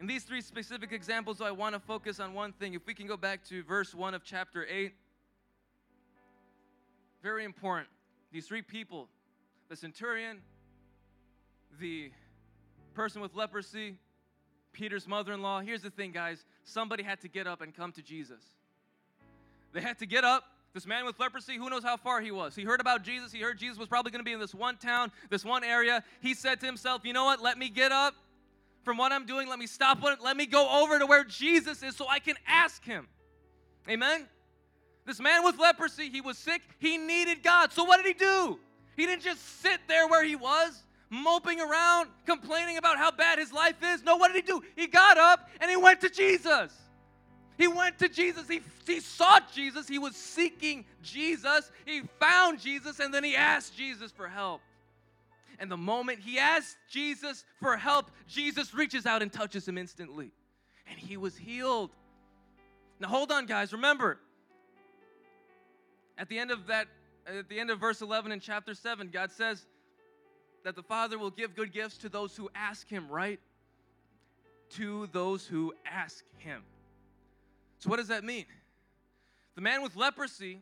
[0.00, 2.74] In these three specific examples, I want to focus on one thing.
[2.74, 4.92] If we can go back to verse 1 of chapter 8,
[7.22, 7.88] very important.
[8.32, 9.08] These three people
[9.68, 10.38] the centurion,
[11.80, 12.10] the
[12.94, 13.96] person with leprosy,
[14.72, 15.60] Peter's mother in law.
[15.60, 18.42] Here's the thing, guys somebody had to get up and come to Jesus.
[19.72, 20.44] They had to get up.
[20.76, 22.54] This man with leprosy, who knows how far he was?
[22.54, 23.32] He heard about Jesus.
[23.32, 26.04] He heard Jesus was probably going to be in this one town, this one area.
[26.20, 27.40] He said to himself, You know what?
[27.40, 28.14] Let me get up
[28.84, 29.48] from what I'm doing.
[29.48, 32.84] Let me stop let me go over to where Jesus is so I can ask
[32.84, 33.08] him.
[33.88, 34.26] Amen?
[35.06, 36.60] This man with leprosy, he was sick.
[36.78, 37.72] He needed God.
[37.72, 38.58] So what did he do?
[38.98, 43.50] He didn't just sit there where he was, moping around, complaining about how bad his
[43.50, 44.02] life is.
[44.02, 44.62] No, what did he do?
[44.76, 46.70] He got up and he went to Jesus.
[47.58, 48.48] He went to Jesus.
[48.48, 49.88] He, he sought Jesus.
[49.88, 51.70] He was seeking Jesus.
[51.84, 54.60] He found Jesus and then he asked Jesus for help.
[55.58, 60.30] And the moment he asked Jesus for help, Jesus reaches out and touches him instantly.
[60.88, 61.90] And he was healed.
[63.00, 63.72] Now hold on, guys.
[63.72, 64.18] Remember,
[66.18, 66.88] at the end of that,
[67.26, 69.66] at the end of verse 11 in chapter 7, God says
[70.64, 73.40] that the Father will give good gifts to those who ask him, right?
[74.70, 76.62] To those who ask him.
[77.78, 78.46] So, what does that mean?
[79.54, 80.60] The man with leprosy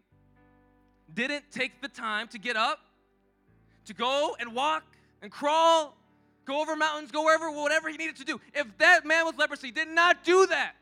[1.12, 2.80] didn't take the time to get up,
[3.86, 4.84] to go and walk
[5.22, 5.96] and crawl,
[6.44, 8.40] go over mountains, go wherever, whatever he needed to do.
[8.54, 10.74] If that man with leprosy did not do that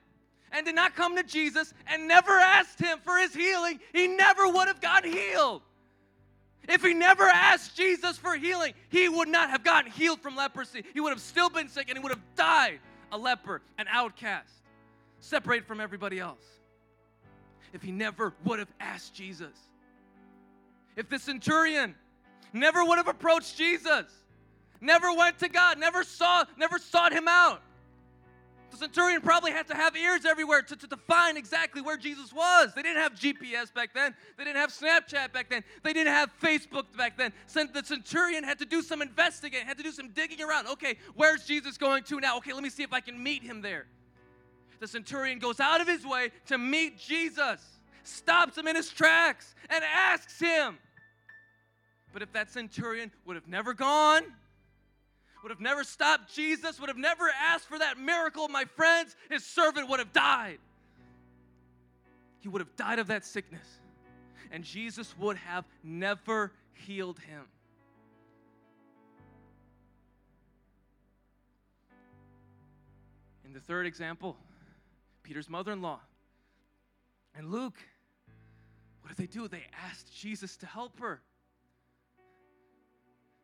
[0.52, 4.46] and did not come to Jesus and never asked him for his healing, he never
[4.46, 5.62] would have gotten healed.
[6.68, 10.84] If he never asked Jesus for healing, he would not have gotten healed from leprosy.
[10.94, 12.78] He would have still been sick and he would have died
[13.10, 14.61] a leper, an outcast
[15.22, 16.44] separate from everybody else.
[17.72, 19.56] If he never would have asked Jesus.
[20.96, 21.94] If the centurion
[22.52, 24.04] never would have approached Jesus,
[24.80, 27.62] never went to God, never saw, never sought him out.
[28.72, 32.32] The centurion probably had to have ears everywhere to, to, to find exactly where Jesus
[32.32, 32.72] was.
[32.74, 34.14] They didn't have GPS back then.
[34.36, 35.62] They didn't have Snapchat back then.
[35.82, 37.32] They didn't have Facebook back then.
[37.46, 40.68] So the centurion had to do some investigating, had to do some digging around.
[40.68, 42.38] Okay, where's Jesus going to now?
[42.38, 43.86] Okay, let me see if I can meet him there
[44.82, 47.64] the centurion goes out of his way to meet Jesus,
[48.02, 50.76] stops him in his tracks, and asks him.
[52.12, 54.24] But if that centurion would have never gone,
[55.44, 59.46] would have never stopped Jesus, would have never asked for that miracle, my friends, his
[59.46, 60.58] servant would have died.
[62.40, 63.66] He would have died of that sickness.
[64.50, 67.42] And Jesus would have never healed him.
[73.44, 74.36] In the third example,
[75.22, 76.00] Peter's mother in law.
[77.36, 77.76] And Luke,
[79.00, 79.48] what did they do?
[79.48, 81.20] They asked Jesus to help her.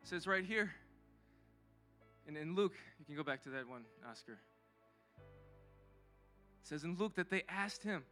[0.01, 0.71] It says right here,
[2.27, 4.39] and in Luke, you can go back to that one, Oscar.
[5.17, 8.03] It says in Luke that they asked him.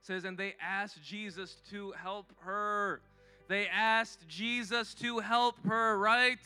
[0.00, 3.02] It says, and they asked Jesus to help her.
[3.48, 6.38] They asked Jesus to help her, right?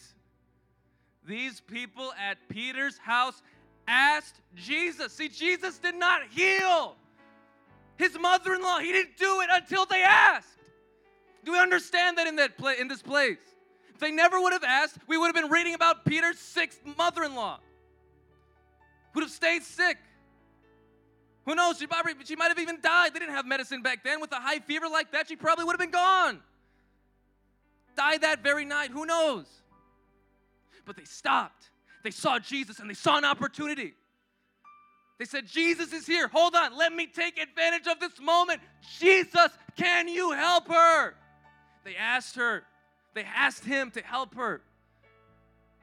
[1.26, 3.40] These people at Peter's house
[3.86, 5.12] asked Jesus.
[5.12, 6.96] See, Jesus did not heal
[7.96, 8.78] his mother-in-law.
[8.78, 10.58] He didn't do it until they asked.
[11.44, 13.38] Do we understand that in that pla- in this place?
[13.92, 17.60] If they never would have asked, we would have been reading about Peter's sixth mother-in-law.
[19.14, 19.98] Would have stayed sick.
[21.44, 21.78] Who knows?
[21.78, 23.14] She, probably, she might have even died.
[23.14, 24.20] They didn't have medicine back then.
[24.20, 26.40] With a high fever like that, she probably would have been gone.
[27.96, 28.90] Died that very night.
[28.90, 29.46] Who knows?
[30.84, 31.70] But they stopped
[32.04, 33.94] they saw Jesus and they saw an opportunity.
[35.18, 36.28] They said, Jesus is here.
[36.28, 36.76] Hold on.
[36.76, 38.60] Let me take advantage of this moment.
[38.98, 41.14] Jesus, can you help her?
[41.82, 42.62] They asked her.
[43.14, 44.60] They asked him to help her.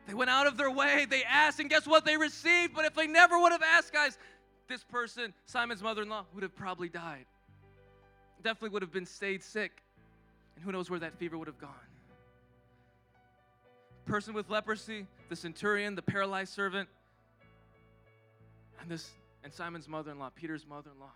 [0.08, 1.08] They went out of their way.
[1.10, 2.06] They asked, and guess what?
[2.06, 2.76] They received.
[2.76, 4.18] But if they never would have asked, guys,
[4.68, 7.26] this person, Simon's mother in law, would have probably died.
[8.44, 9.72] Definitely would have been stayed sick.
[10.56, 11.72] And who knows where that fever would have gone
[14.12, 16.90] person with leprosy, the centurion, the paralyzed servant,
[18.82, 19.10] and this
[19.46, 21.14] and Simon's mother-in-law, Peter's mother-in-law.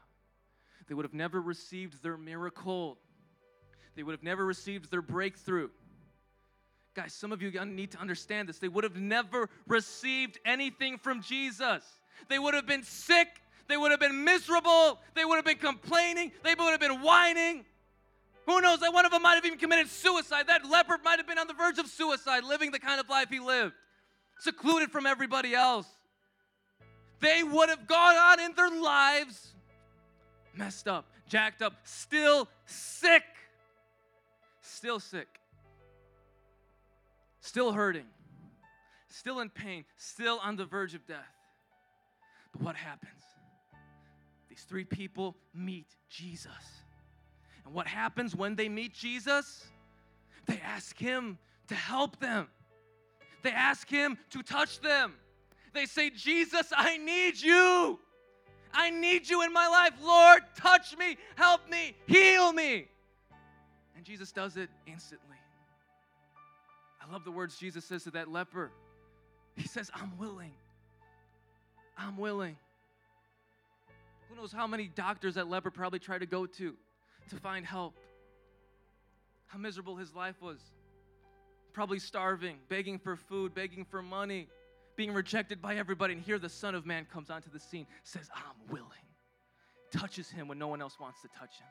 [0.88, 2.98] They would have never received their miracle.
[3.98, 5.68] They would have never received their breakthrough.
[6.96, 8.60] Guys, some of you need to understand this.
[8.60, 11.84] They would have never received anything from Jesus.
[12.30, 13.28] They would have been sick.
[13.68, 15.02] They would have been miserable.
[15.16, 16.32] They would have been complaining.
[16.46, 17.66] They would have been whining.
[18.46, 18.80] Who knows?
[18.80, 20.48] That one of them might have even committed suicide.
[20.48, 23.30] That leper might have been on the verge of suicide, living the kind of life
[23.30, 23.74] he lived,
[24.39, 25.88] secluded from everybody else.
[27.22, 29.56] They would have gone on in their lives
[30.58, 33.24] messed up, jacked up, still sick.
[34.62, 35.28] Still sick.
[37.39, 38.06] Still hurting.
[39.10, 39.86] Still in pain.
[39.98, 41.20] Still on the verge of death.
[42.52, 43.12] But what happens?
[44.50, 46.52] These three people meet Jesus.
[47.66, 49.66] And what happens when they meet Jesus?
[50.45, 51.38] They ask him
[51.68, 52.47] to help them.
[53.41, 55.13] They ask him to touch them.
[55.74, 57.99] They say, Jesus, I need you.
[58.74, 59.93] I need you in my life.
[60.03, 62.88] Lord, touch me, help me, heal me.
[63.95, 65.38] And Jesus does it instantly.
[67.01, 68.72] I love the words Jesus says to that leper.
[69.55, 70.53] He says, I'm willing.
[71.97, 72.57] I'm willing.
[74.30, 76.76] Who knows how many doctors that leper probably tried to go to
[77.30, 77.96] to find help?
[79.48, 80.60] How miserable his life was.
[81.74, 84.48] Probably starving, begging for food, begging for money
[84.96, 86.14] being rejected by everybody.
[86.14, 88.90] And here the Son of Man comes onto the scene, says, I'm willing.
[89.92, 91.68] Touches him when no one else wants to touch him.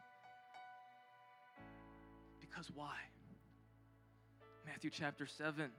[2.41, 2.95] Because why?
[4.67, 5.71] Matthew chapter 7,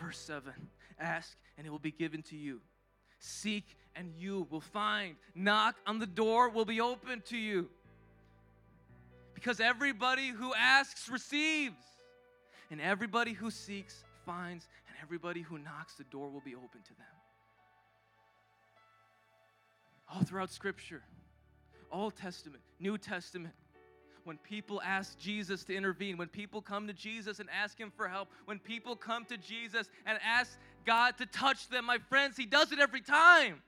[0.00, 0.52] verse 7
[1.00, 2.60] Ask and it will be given to you.
[3.20, 5.16] Seek and you will find.
[5.34, 7.68] Knock on the door will be open to you.
[9.38, 11.76] Because everybody who asks receives,
[12.72, 16.94] and everybody who seeks finds, and everybody who knocks, the door will be open to
[16.94, 17.06] them.
[20.12, 21.02] All throughout Scripture,
[21.92, 23.54] Old Testament, New Testament,
[24.24, 28.08] when people ask Jesus to intervene, when people come to Jesus and ask Him for
[28.08, 32.44] help, when people come to Jesus and ask God to touch them, my friends, He
[32.44, 33.62] does it every time.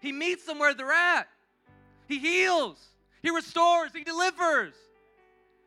[0.00, 1.28] He meets them where they're at,
[2.08, 2.78] He heals,
[3.22, 4.74] He restores, He delivers.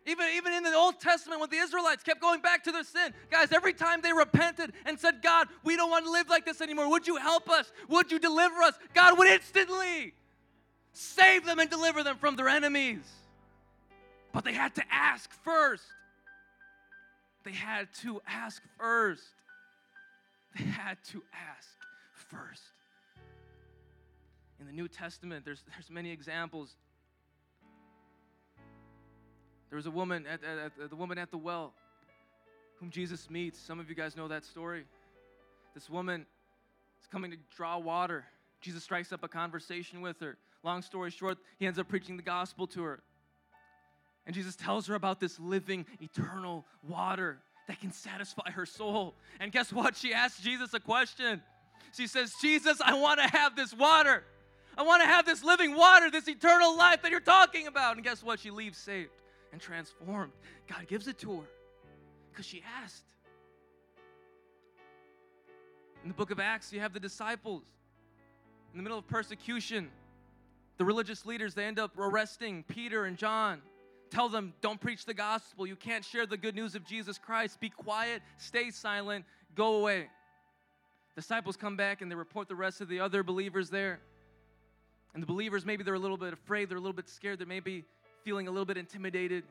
[0.05, 3.13] Even, even in the Old Testament, when the Israelites kept going back to their sin,
[3.31, 6.59] guys, every time they repented and said, God, we don't want to live like this
[6.59, 6.89] anymore.
[6.89, 7.71] Would you help us?
[7.87, 8.73] Would you deliver us?
[8.93, 10.13] God would instantly
[10.91, 13.03] save them and deliver them from their enemies.
[14.33, 15.83] But they had to ask first.
[17.45, 19.23] They had to ask first.
[20.57, 21.69] They had to ask
[22.13, 22.61] first.
[24.59, 26.75] In the New Testament, there's, there's many examples
[29.73, 31.73] there was a woman at, at, at, the woman at the well
[32.79, 33.57] whom Jesus meets.
[33.57, 34.83] Some of you guys know that story.
[35.73, 36.27] This woman
[37.01, 38.23] is coming to draw water.
[38.61, 40.37] Jesus strikes up a conversation with her.
[40.61, 43.01] Long story short, he ends up preaching the gospel to her.
[44.27, 49.15] And Jesus tells her about this living, eternal water that can satisfy her soul.
[49.39, 49.97] And guess what?
[49.97, 51.41] She asks Jesus a question.
[51.97, 54.23] She says, Jesus, I want to have this water.
[54.77, 57.95] I want to have this living water, this eternal life that you're talking about.
[57.95, 58.39] And guess what?
[58.39, 59.09] She leaves saved
[59.53, 60.33] and transformed.
[60.67, 61.47] God gives it to her
[62.31, 63.05] because she asked.
[66.01, 67.63] In the book of Acts, you have the disciples
[68.73, 69.89] in the middle of persecution.
[70.77, 73.61] The religious leaders, they end up arresting Peter and John.
[74.09, 75.65] Tell them, don't preach the gospel.
[75.65, 77.59] You can't share the good news of Jesus Christ.
[77.59, 79.23] Be quiet, stay silent,
[79.55, 80.09] go away.
[81.15, 83.99] Disciples come back and they report the rest of the other believers there.
[85.13, 87.45] And the believers, maybe they're a little bit afraid, they're a little bit scared, they
[87.45, 87.85] maybe
[88.23, 89.43] feeling a little bit intimidated.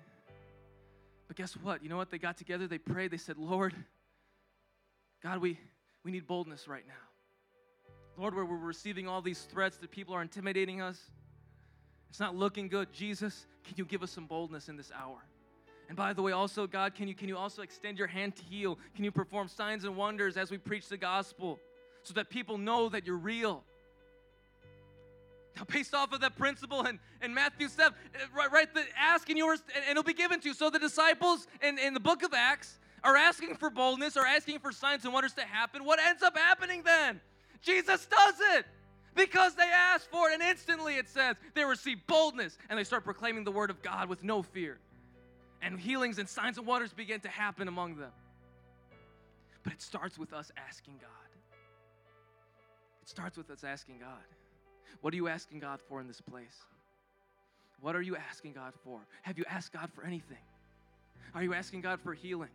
[1.28, 1.82] But guess what?
[1.82, 2.10] You know what?
[2.10, 3.74] They got together, they prayed, they said, Lord,
[5.22, 5.58] God, we,
[6.04, 6.94] we need boldness right now.
[8.16, 10.98] Lord, where we're receiving all these threats that people are intimidating us,
[12.10, 12.92] it's not looking good.
[12.92, 15.16] Jesus, can you give us some boldness in this hour?
[15.88, 18.42] And by the way, also, God, can you, can you also extend your hand to
[18.42, 18.78] heal?
[18.94, 21.58] Can you perform signs and wonders as we preach the gospel
[22.02, 23.64] so that people know that you're real?
[25.70, 29.38] Based off of that principle in, in Matthew 7, eh, right, right the ask and
[29.38, 30.54] yours, and, and it'll be given to you.
[30.54, 34.60] So the disciples in, in the book of Acts are asking for boldness, are asking
[34.60, 35.84] for signs and wonders to happen.
[35.84, 37.20] What ends up happening then?
[37.60, 38.66] Jesus does it
[39.14, 43.04] because they asked for it, and instantly it says they receive boldness and they start
[43.04, 44.78] proclaiming the word of God with no fear.
[45.60, 48.10] And healings and signs and wonders begin to happen among them.
[49.62, 51.10] But it starts with us asking God.
[53.02, 54.08] It starts with us asking God.
[55.00, 56.56] What are you asking God for in this place?
[57.80, 59.00] What are you asking God for?
[59.22, 60.38] Have you asked God for anything?
[61.34, 62.50] Are you asking God for healing?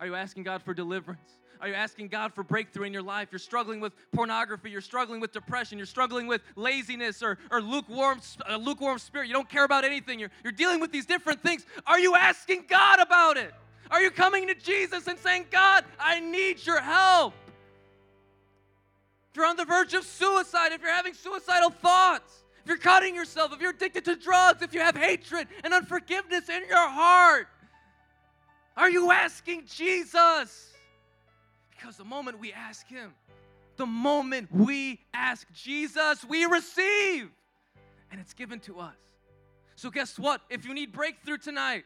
[0.00, 1.38] Are you asking God for deliverance?
[1.60, 3.28] Are you asking God for breakthrough in your life?
[3.30, 4.70] You're struggling with pornography.
[4.70, 5.78] You're struggling with depression.
[5.78, 9.28] You're struggling with laziness or, or lukewarm, uh, lukewarm spirit.
[9.28, 10.18] You don't care about anything.
[10.18, 11.64] You're, you're dealing with these different things.
[11.86, 13.54] Are you asking God about it?
[13.90, 17.34] Are you coming to Jesus and saying, God, I need your help?
[19.34, 23.16] If you're on the verge of suicide, if you're having suicidal thoughts, if you're cutting
[23.16, 27.48] yourself, if you're addicted to drugs, if you have hatred and unforgiveness in your heart,
[28.76, 30.72] are you asking Jesus?
[31.68, 33.12] Because the moment we ask Him,
[33.76, 37.28] the moment we ask Jesus, we receive,
[38.12, 38.94] and it's given to us.
[39.74, 40.42] So, guess what?
[40.48, 41.82] If you need breakthrough tonight,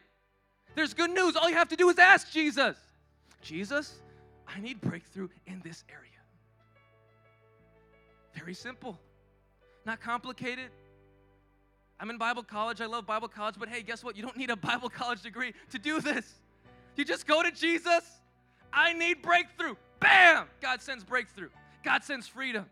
[0.75, 1.35] there's good news.
[1.35, 2.77] All you have to do is ask Jesus
[3.41, 3.95] Jesus,
[4.47, 6.08] I need breakthrough in this area.
[8.39, 8.97] Very simple,
[9.85, 10.69] not complicated.
[11.99, 12.79] I'm in Bible college.
[12.79, 14.15] I love Bible college, but hey, guess what?
[14.15, 16.35] You don't need a Bible college degree to do this.
[16.95, 18.03] You just go to Jesus.
[18.71, 19.75] I need breakthrough.
[19.99, 20.45] Bam!
[20.61, 21.49] God sends breakthrough.
[21.83, 22.65] God sends freedom.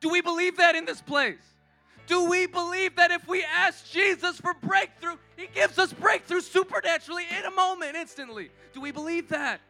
[0.00, 1.42] Do we believe that in this place?
[2.06, 7.24] Do we believe that if we ask Jesus for breakthrough, He gives us breakthrough supernaturally
[7.36, 8.50] in a moment, instantly?
[8.72, 9.60] Do we believe that?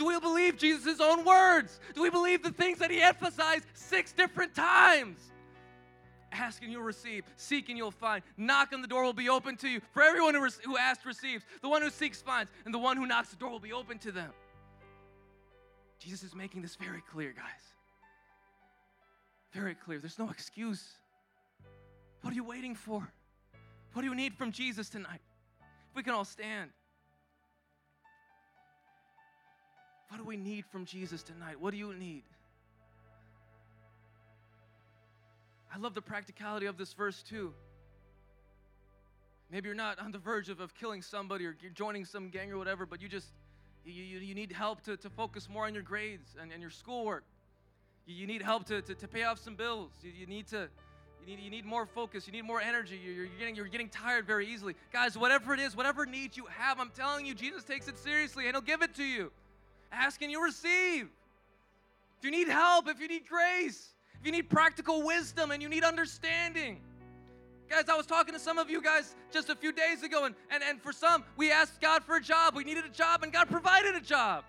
[0.00, 1.78] Do we believe Jesus' own words?
[1.94, 5.18] Do we believe the things that He emphasized six different times?
[6.32, 7.24] Ask and you'll receive.
[7.36, 8.22] Seek and you'll find.
[8.38, 9.82] Knock and the door will be open to you.
[9.92, 11.44] For everyone who, re- who asks receives.
[11.60, 12.50] The one who seeks finds.
[12.64, 14.30] And the one who knocks the door will be open to them.
[15.98, 17.44] Jesus is making this very clear, guys.
[19.52, 19.98] Very clear.
[19.98, 20.82] There's no excuse.
[22.22, 23.06] What are you waiting for?
[23.92, 25.20] What do you need from Jesus tonight?
[25.90, 26.70] If we can all stand.
[30.10, 31.60] What do we need from Jesus tonight?
[31.60, 32.24] What do you need?
[35.72, 37.54] I love the practicality of this verse too.
[39.52, 42.50] Maybe you're not on the verge of, of killing somebody or you're joining some gang
[42.50, 43.28] or whatever, but you just
[43.84, 46.70] you, you, you need help to, to focus more on your grades and, and your
[46.70, 47.22] schoolwork.
[48.04, 49.92] You, you need help to, to, to pay off some bills.
[50.02, 50.68] You, you need to
[51.24, 52.26] you need, you need more focus.
[52.26, 52.98] You need more energy.
[53.02, 54.74] You're, you're, getting, you're getting tired very easily.
[54.92, 58.46] Guys, whatever it is, whatever needs you have, I'm telling you, Jesus takes it seriously
[58.46, 59.30] and He'll give it to you.
[59.92, 61.08] Ask and you receive.
[62.18, 63.88] If you need help, if you need grace,
[64.20, 66.78] if you need practical wisdom and you need understanding.
[67.70, 70.34] Guys, I was talking to some of you guys just a few days ago, and,
[70.50, 72.56] and, and for some, we asked God for a job.
[72.56, 74.44] We needed a job, and God provided a job.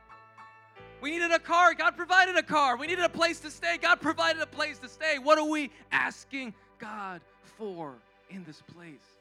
[1.01, 2.77] We needed a car, God provided a car.
[2.77, 5.17] We needed a place to stay, God provided a place to stay.
[5.19, 7.21] What are we asking God
[7.57, 7.93] for
[8.29, 9.17] in this place?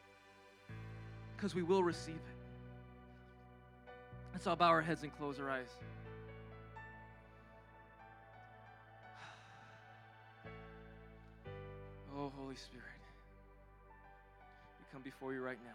[1.37, 2.41] Because we will receive it.
[4.33, 5.77] Let's all bow our heads and close our eyes.
[12.21, 12.85] Oh, Holy Spirit,
[14.79, 15.71] we come before you right now.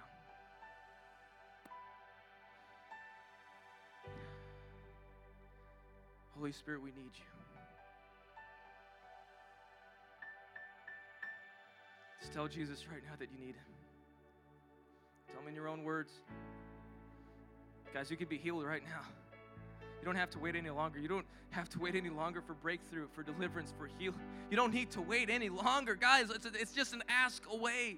[6.37, 7.25] Holy Spirit, we need you.
[12.19, 13.73] Just tell Jesus right now that you need him.
[15.31, 16.11] Tell him in your own words.
[17.91, 19.24] Guys, you could be healed right now.
[20.05, 20.99] You don't have to wait any longer.
[20.99, 24.19] You don't have to wait any longer for breakthrough, for deliverance, for healing.
[24.51, 25.95] You don't need to wait any longer.
[25.95, 27.97] Guys, it's, it's just an ask away.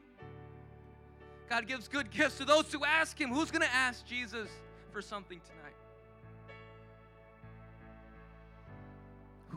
[1.50, 3.30] God gives good gifts to those who ask Him.
[3.30, 4.48] Who's going to ask Jesus
[4.94, 5.67] for something tonight?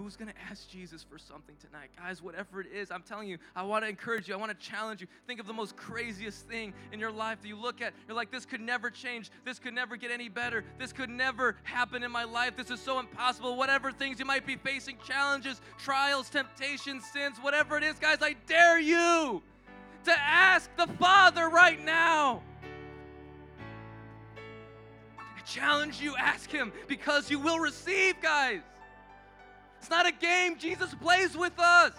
[0.03, 1.91] Who's going to ask Jesus for something tonight?
[1.95, 4.35] Guys, whatever it is, I'm telling you, I want to encourage you.
[4.35, 5.07] I want to challenge you.
[5.27, 7.93] Think of the most craziest thing in your life that you look at.
[8.09, 9.31] You're like, this could never change.
[9.45, 10.65] This could never get any better.
[10.79, 12.57] This could never happen in my life.
[12.57, 13.57] This is so impossible.
[13.57, 18.37] Whatever things you might be facing, challenges, trials, temptations, sins, whatever it is, guys, I
[18.47, 19.43] dare you
[20.05, 22.43] to ask the Father right now.
[25.47, 28.61] Challenge you, ask Him because you will receive, guys.
[29.91, 30.57] Not a game.
[30.57, 31.93] Jesus plays with us.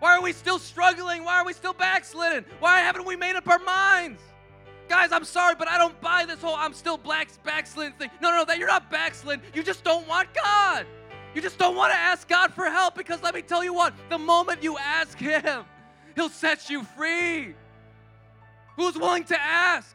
[0.00, 1.24] Why are we still struggling?
[1.24, 2.44] Why are we still backslidden?
[2.60, 4.20] Why haven't we made up our minds?
[4.88, 8.10] Guys, I'm sorry, but I don't buy this whole I'm still black backslidden thing.
[8.22, 9.44] No, no, that you're not backslidden.
[9.54, 10.86] You just don't want God.
[11.34, 13.92] You just don't want to ask God for help because let me tell you what,
[14.08, 15.64] the moment you ask Him,
[16.14, 17.54] He'll set you free.
[18.76, 19.94] Who's willing to ask?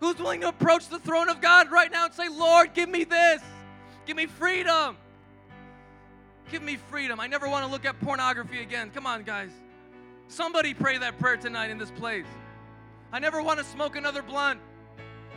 [0.00, 3.04] Who's willing to approach the throne of God right now and say, Lord, give me
[3.04, 3.42] this?
[4.06, 4.96] Give me freedom.
[6.50, 7.20] Give me freedom.
[7.20, 8.90] I never want to look at pornography again.
[8.90, 9.50] Come on, guys.
[10.28, 12.26] Somebody pray that prayer tonight in this place.
[13.12, 14.60] I never want to smoke another blunt.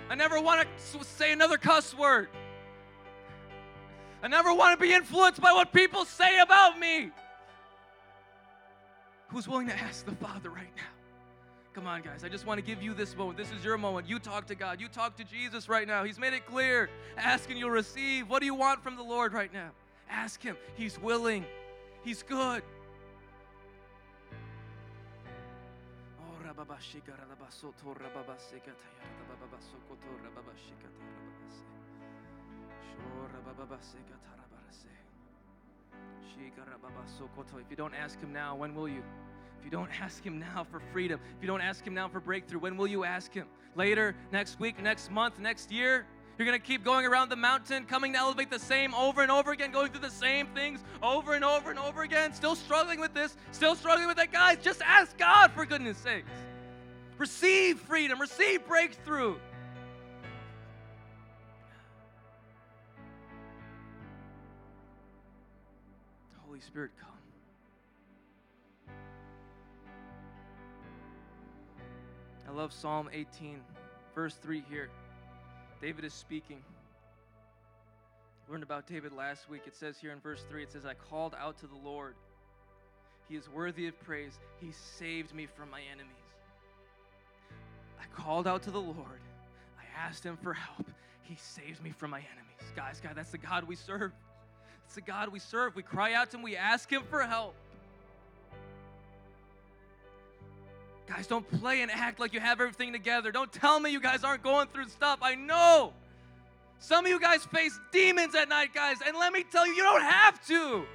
[0.09, 2.29] I never want to say another cuss word.
[4.21, 7.11] I never want to be influenced by what people say about me.
[9.27, 10.83] Who's willing to ask the Father right now?
[11.73, 12.23] Come on, guys.
[12.23, 13.37] I just want to give you this moment.
[13.37, 14.07] This is your moment.
[14.07, 14.79] You talk to God.
[14.79, 16.03] You talk to Jesus right now.
[16.03, 16.89] He's made it clear.
[17.17, 18.29] Ask and you'll receive.
[18.29, 19.71] What do you want from the Lord right now?
[20.09, 20.57] Ask Him.
[20.75, 21.45] He's willing,
[22.03, 22.63] He's good.
[26.19, 26.35] Oh,
[37.59, 39.03] if you don't ask Him now, when will you?
[39.59, 42.09] If If you don't ask Him now for freedom, if you don't ask Him now
[42.09, 43.47] for breakthrough, when will you ask Him?
[43.75, 46.05] Later, next week, next month, next year?
[46.37, 49.31] You're going to keep going around the mountain, coming to elevate the same over and
[49.31, 52.99] over again, going through the same things over and over and over again, still struggling
[52.99, 54.31] with this, still struggling with that.
[54.31, 56.29] Guys, just ask God for goodness sakes.
[57.19, 59.35] Receive freedom, receive breakthrough.
[66.47, 67.09] Holy Spirit, come.
[72.47, 73.59] I love Psalm 18,
[74.15, 74.89] verse 3 here.
[75.83, 76.63] David is speaking.
[78.49, 79.63] Learned about David last week.
[79.67, 82.15] It says here in verse 3 it says, I called out to the Lord.
[83.27, 84.39] He is worthy of praise.
[84.61, 86.13] He saved me from my enemies.
[87.99, 89.19] I called out to the Lord.
[89.77, 90.87] I asked him for help.
[91.23, 92.71] He saved me from my enemies.
[92.77, 94.13] Guys, God, that's the God we serve.
[94.85, 95.75] It's the God we serve.
[95.75, 97.55] We cry out to him, we ask him for help.
[101.07, 103.31] Guys, don't play and act like you have everything together.
[103.31, 105.19] Don't tell me you guys aren't going through stuff.
[105.21, 105.93] I know.
[106.79, 109.83] Some of you guys face demons at night, guys, and let me tell you, you
[109.83, 110.85] don't have to.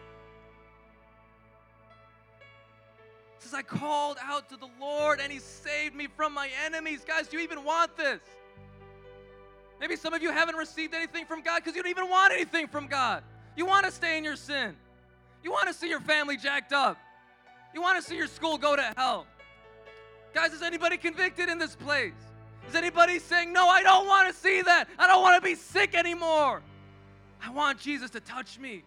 [3.37, 7.05] It says, I called out to the Lord and He saved me from my enemies.
[7.07, 8.21] Guys, do you even want this?
[9.81, 12.67] Maybe some of you haven't received anything from God because you don't even want anything
[12.67, 13.23] from God.
[13.57, 14.75] You want to stay in your sin.
[15.43, 16.99] You want to see your family jacked up.
[17.75, 19.27] You want to see your school go to hell.
[20.35, 22.13] Guys, is anybody convicted in this place?
[22.69, 24.89] Is anybody saying, No, I don't want to see that?
[24.99, 26.63] I don't want to be sick anymore.
[27.43, 28.85] I want Jesus to touch me.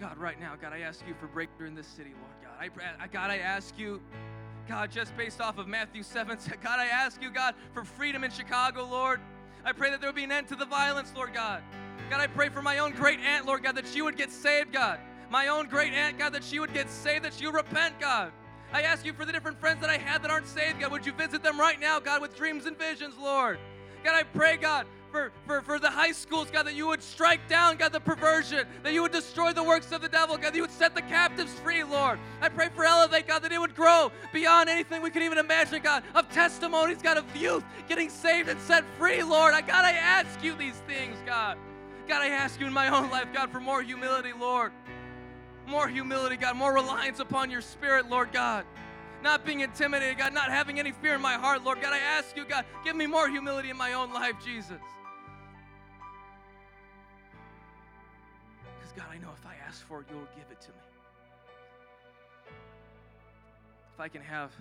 [0.00, 2.96] God, right now, God, I ask you for breakthrough in this city, Lord God.
[3.00, 4.00] I, God, I ask you,
[4.68, 8.30] God, just based off of Matthew 7, God, I ask you, God, for freedom in
[8.30, 9.20] Chicago, Lord.
[9.64, 11.62] I pray that there would be an end to the violence, Lord God.
[12.10, 14.72] God, I pray for my own great aunt, Lord God, that she would get saved,
[14.72, 14.98] God.
[15.34, 18.30] My own great aunt, God, that she would get saved, that she would repent, God.
[18.72, 20.92] I ask you for the different friends that I had that aren't saved, God.
[20.92, 23.58] Would you visit them right now, God, with dreams and visions, Lord?
[24.04, 27.48] God, I pray, God, for, for, for the high schools, God, that you would strike
[27.48, 30.54] down, God, the perversion, that you would destroy the works of the devil, God, that
[30.54, 32.20] you would set the captives free, Lord.
[32.40, 35.82] I pray for Elevate, God, that it would grow beyond anything we could even imagine,
[35.82, 39.52] God, of testimonies, God, of youth getting saved and set free, Lord.
[39.52, 41.58] I, God, I ask you these things, God.
[42.06, 44.72] God, I ask you in my own life, God, for more humility, Lord.
[45.66, 48.64] More humility, God, more reliance upon your spirit, Lord God
[49.24, 51.80] not being intimidated, God, not having any fear in my heart, Lord.
[51.80, 54.78] God, I ask you, God, give me more humility in my own life, Jesus.
[58.76, 60.76] Because, God, I know if I ask for it, you'll give it to me.
[63.94, 64.52] If I can have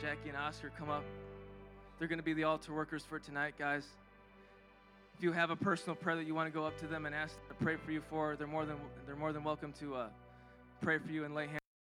[0.00, 1.04] Jackie and Oscar come up,
[1.98, 3.84] they're going to be the altar workers for tonight, guys.
[5.16, 7.14] If you have a personal prayer that you want to go up to them and
[7.14, 10.08] ask to pray for you for, they're more than they're more than welcome to uh,
[10.80, 11.67] pray for you and lay hands.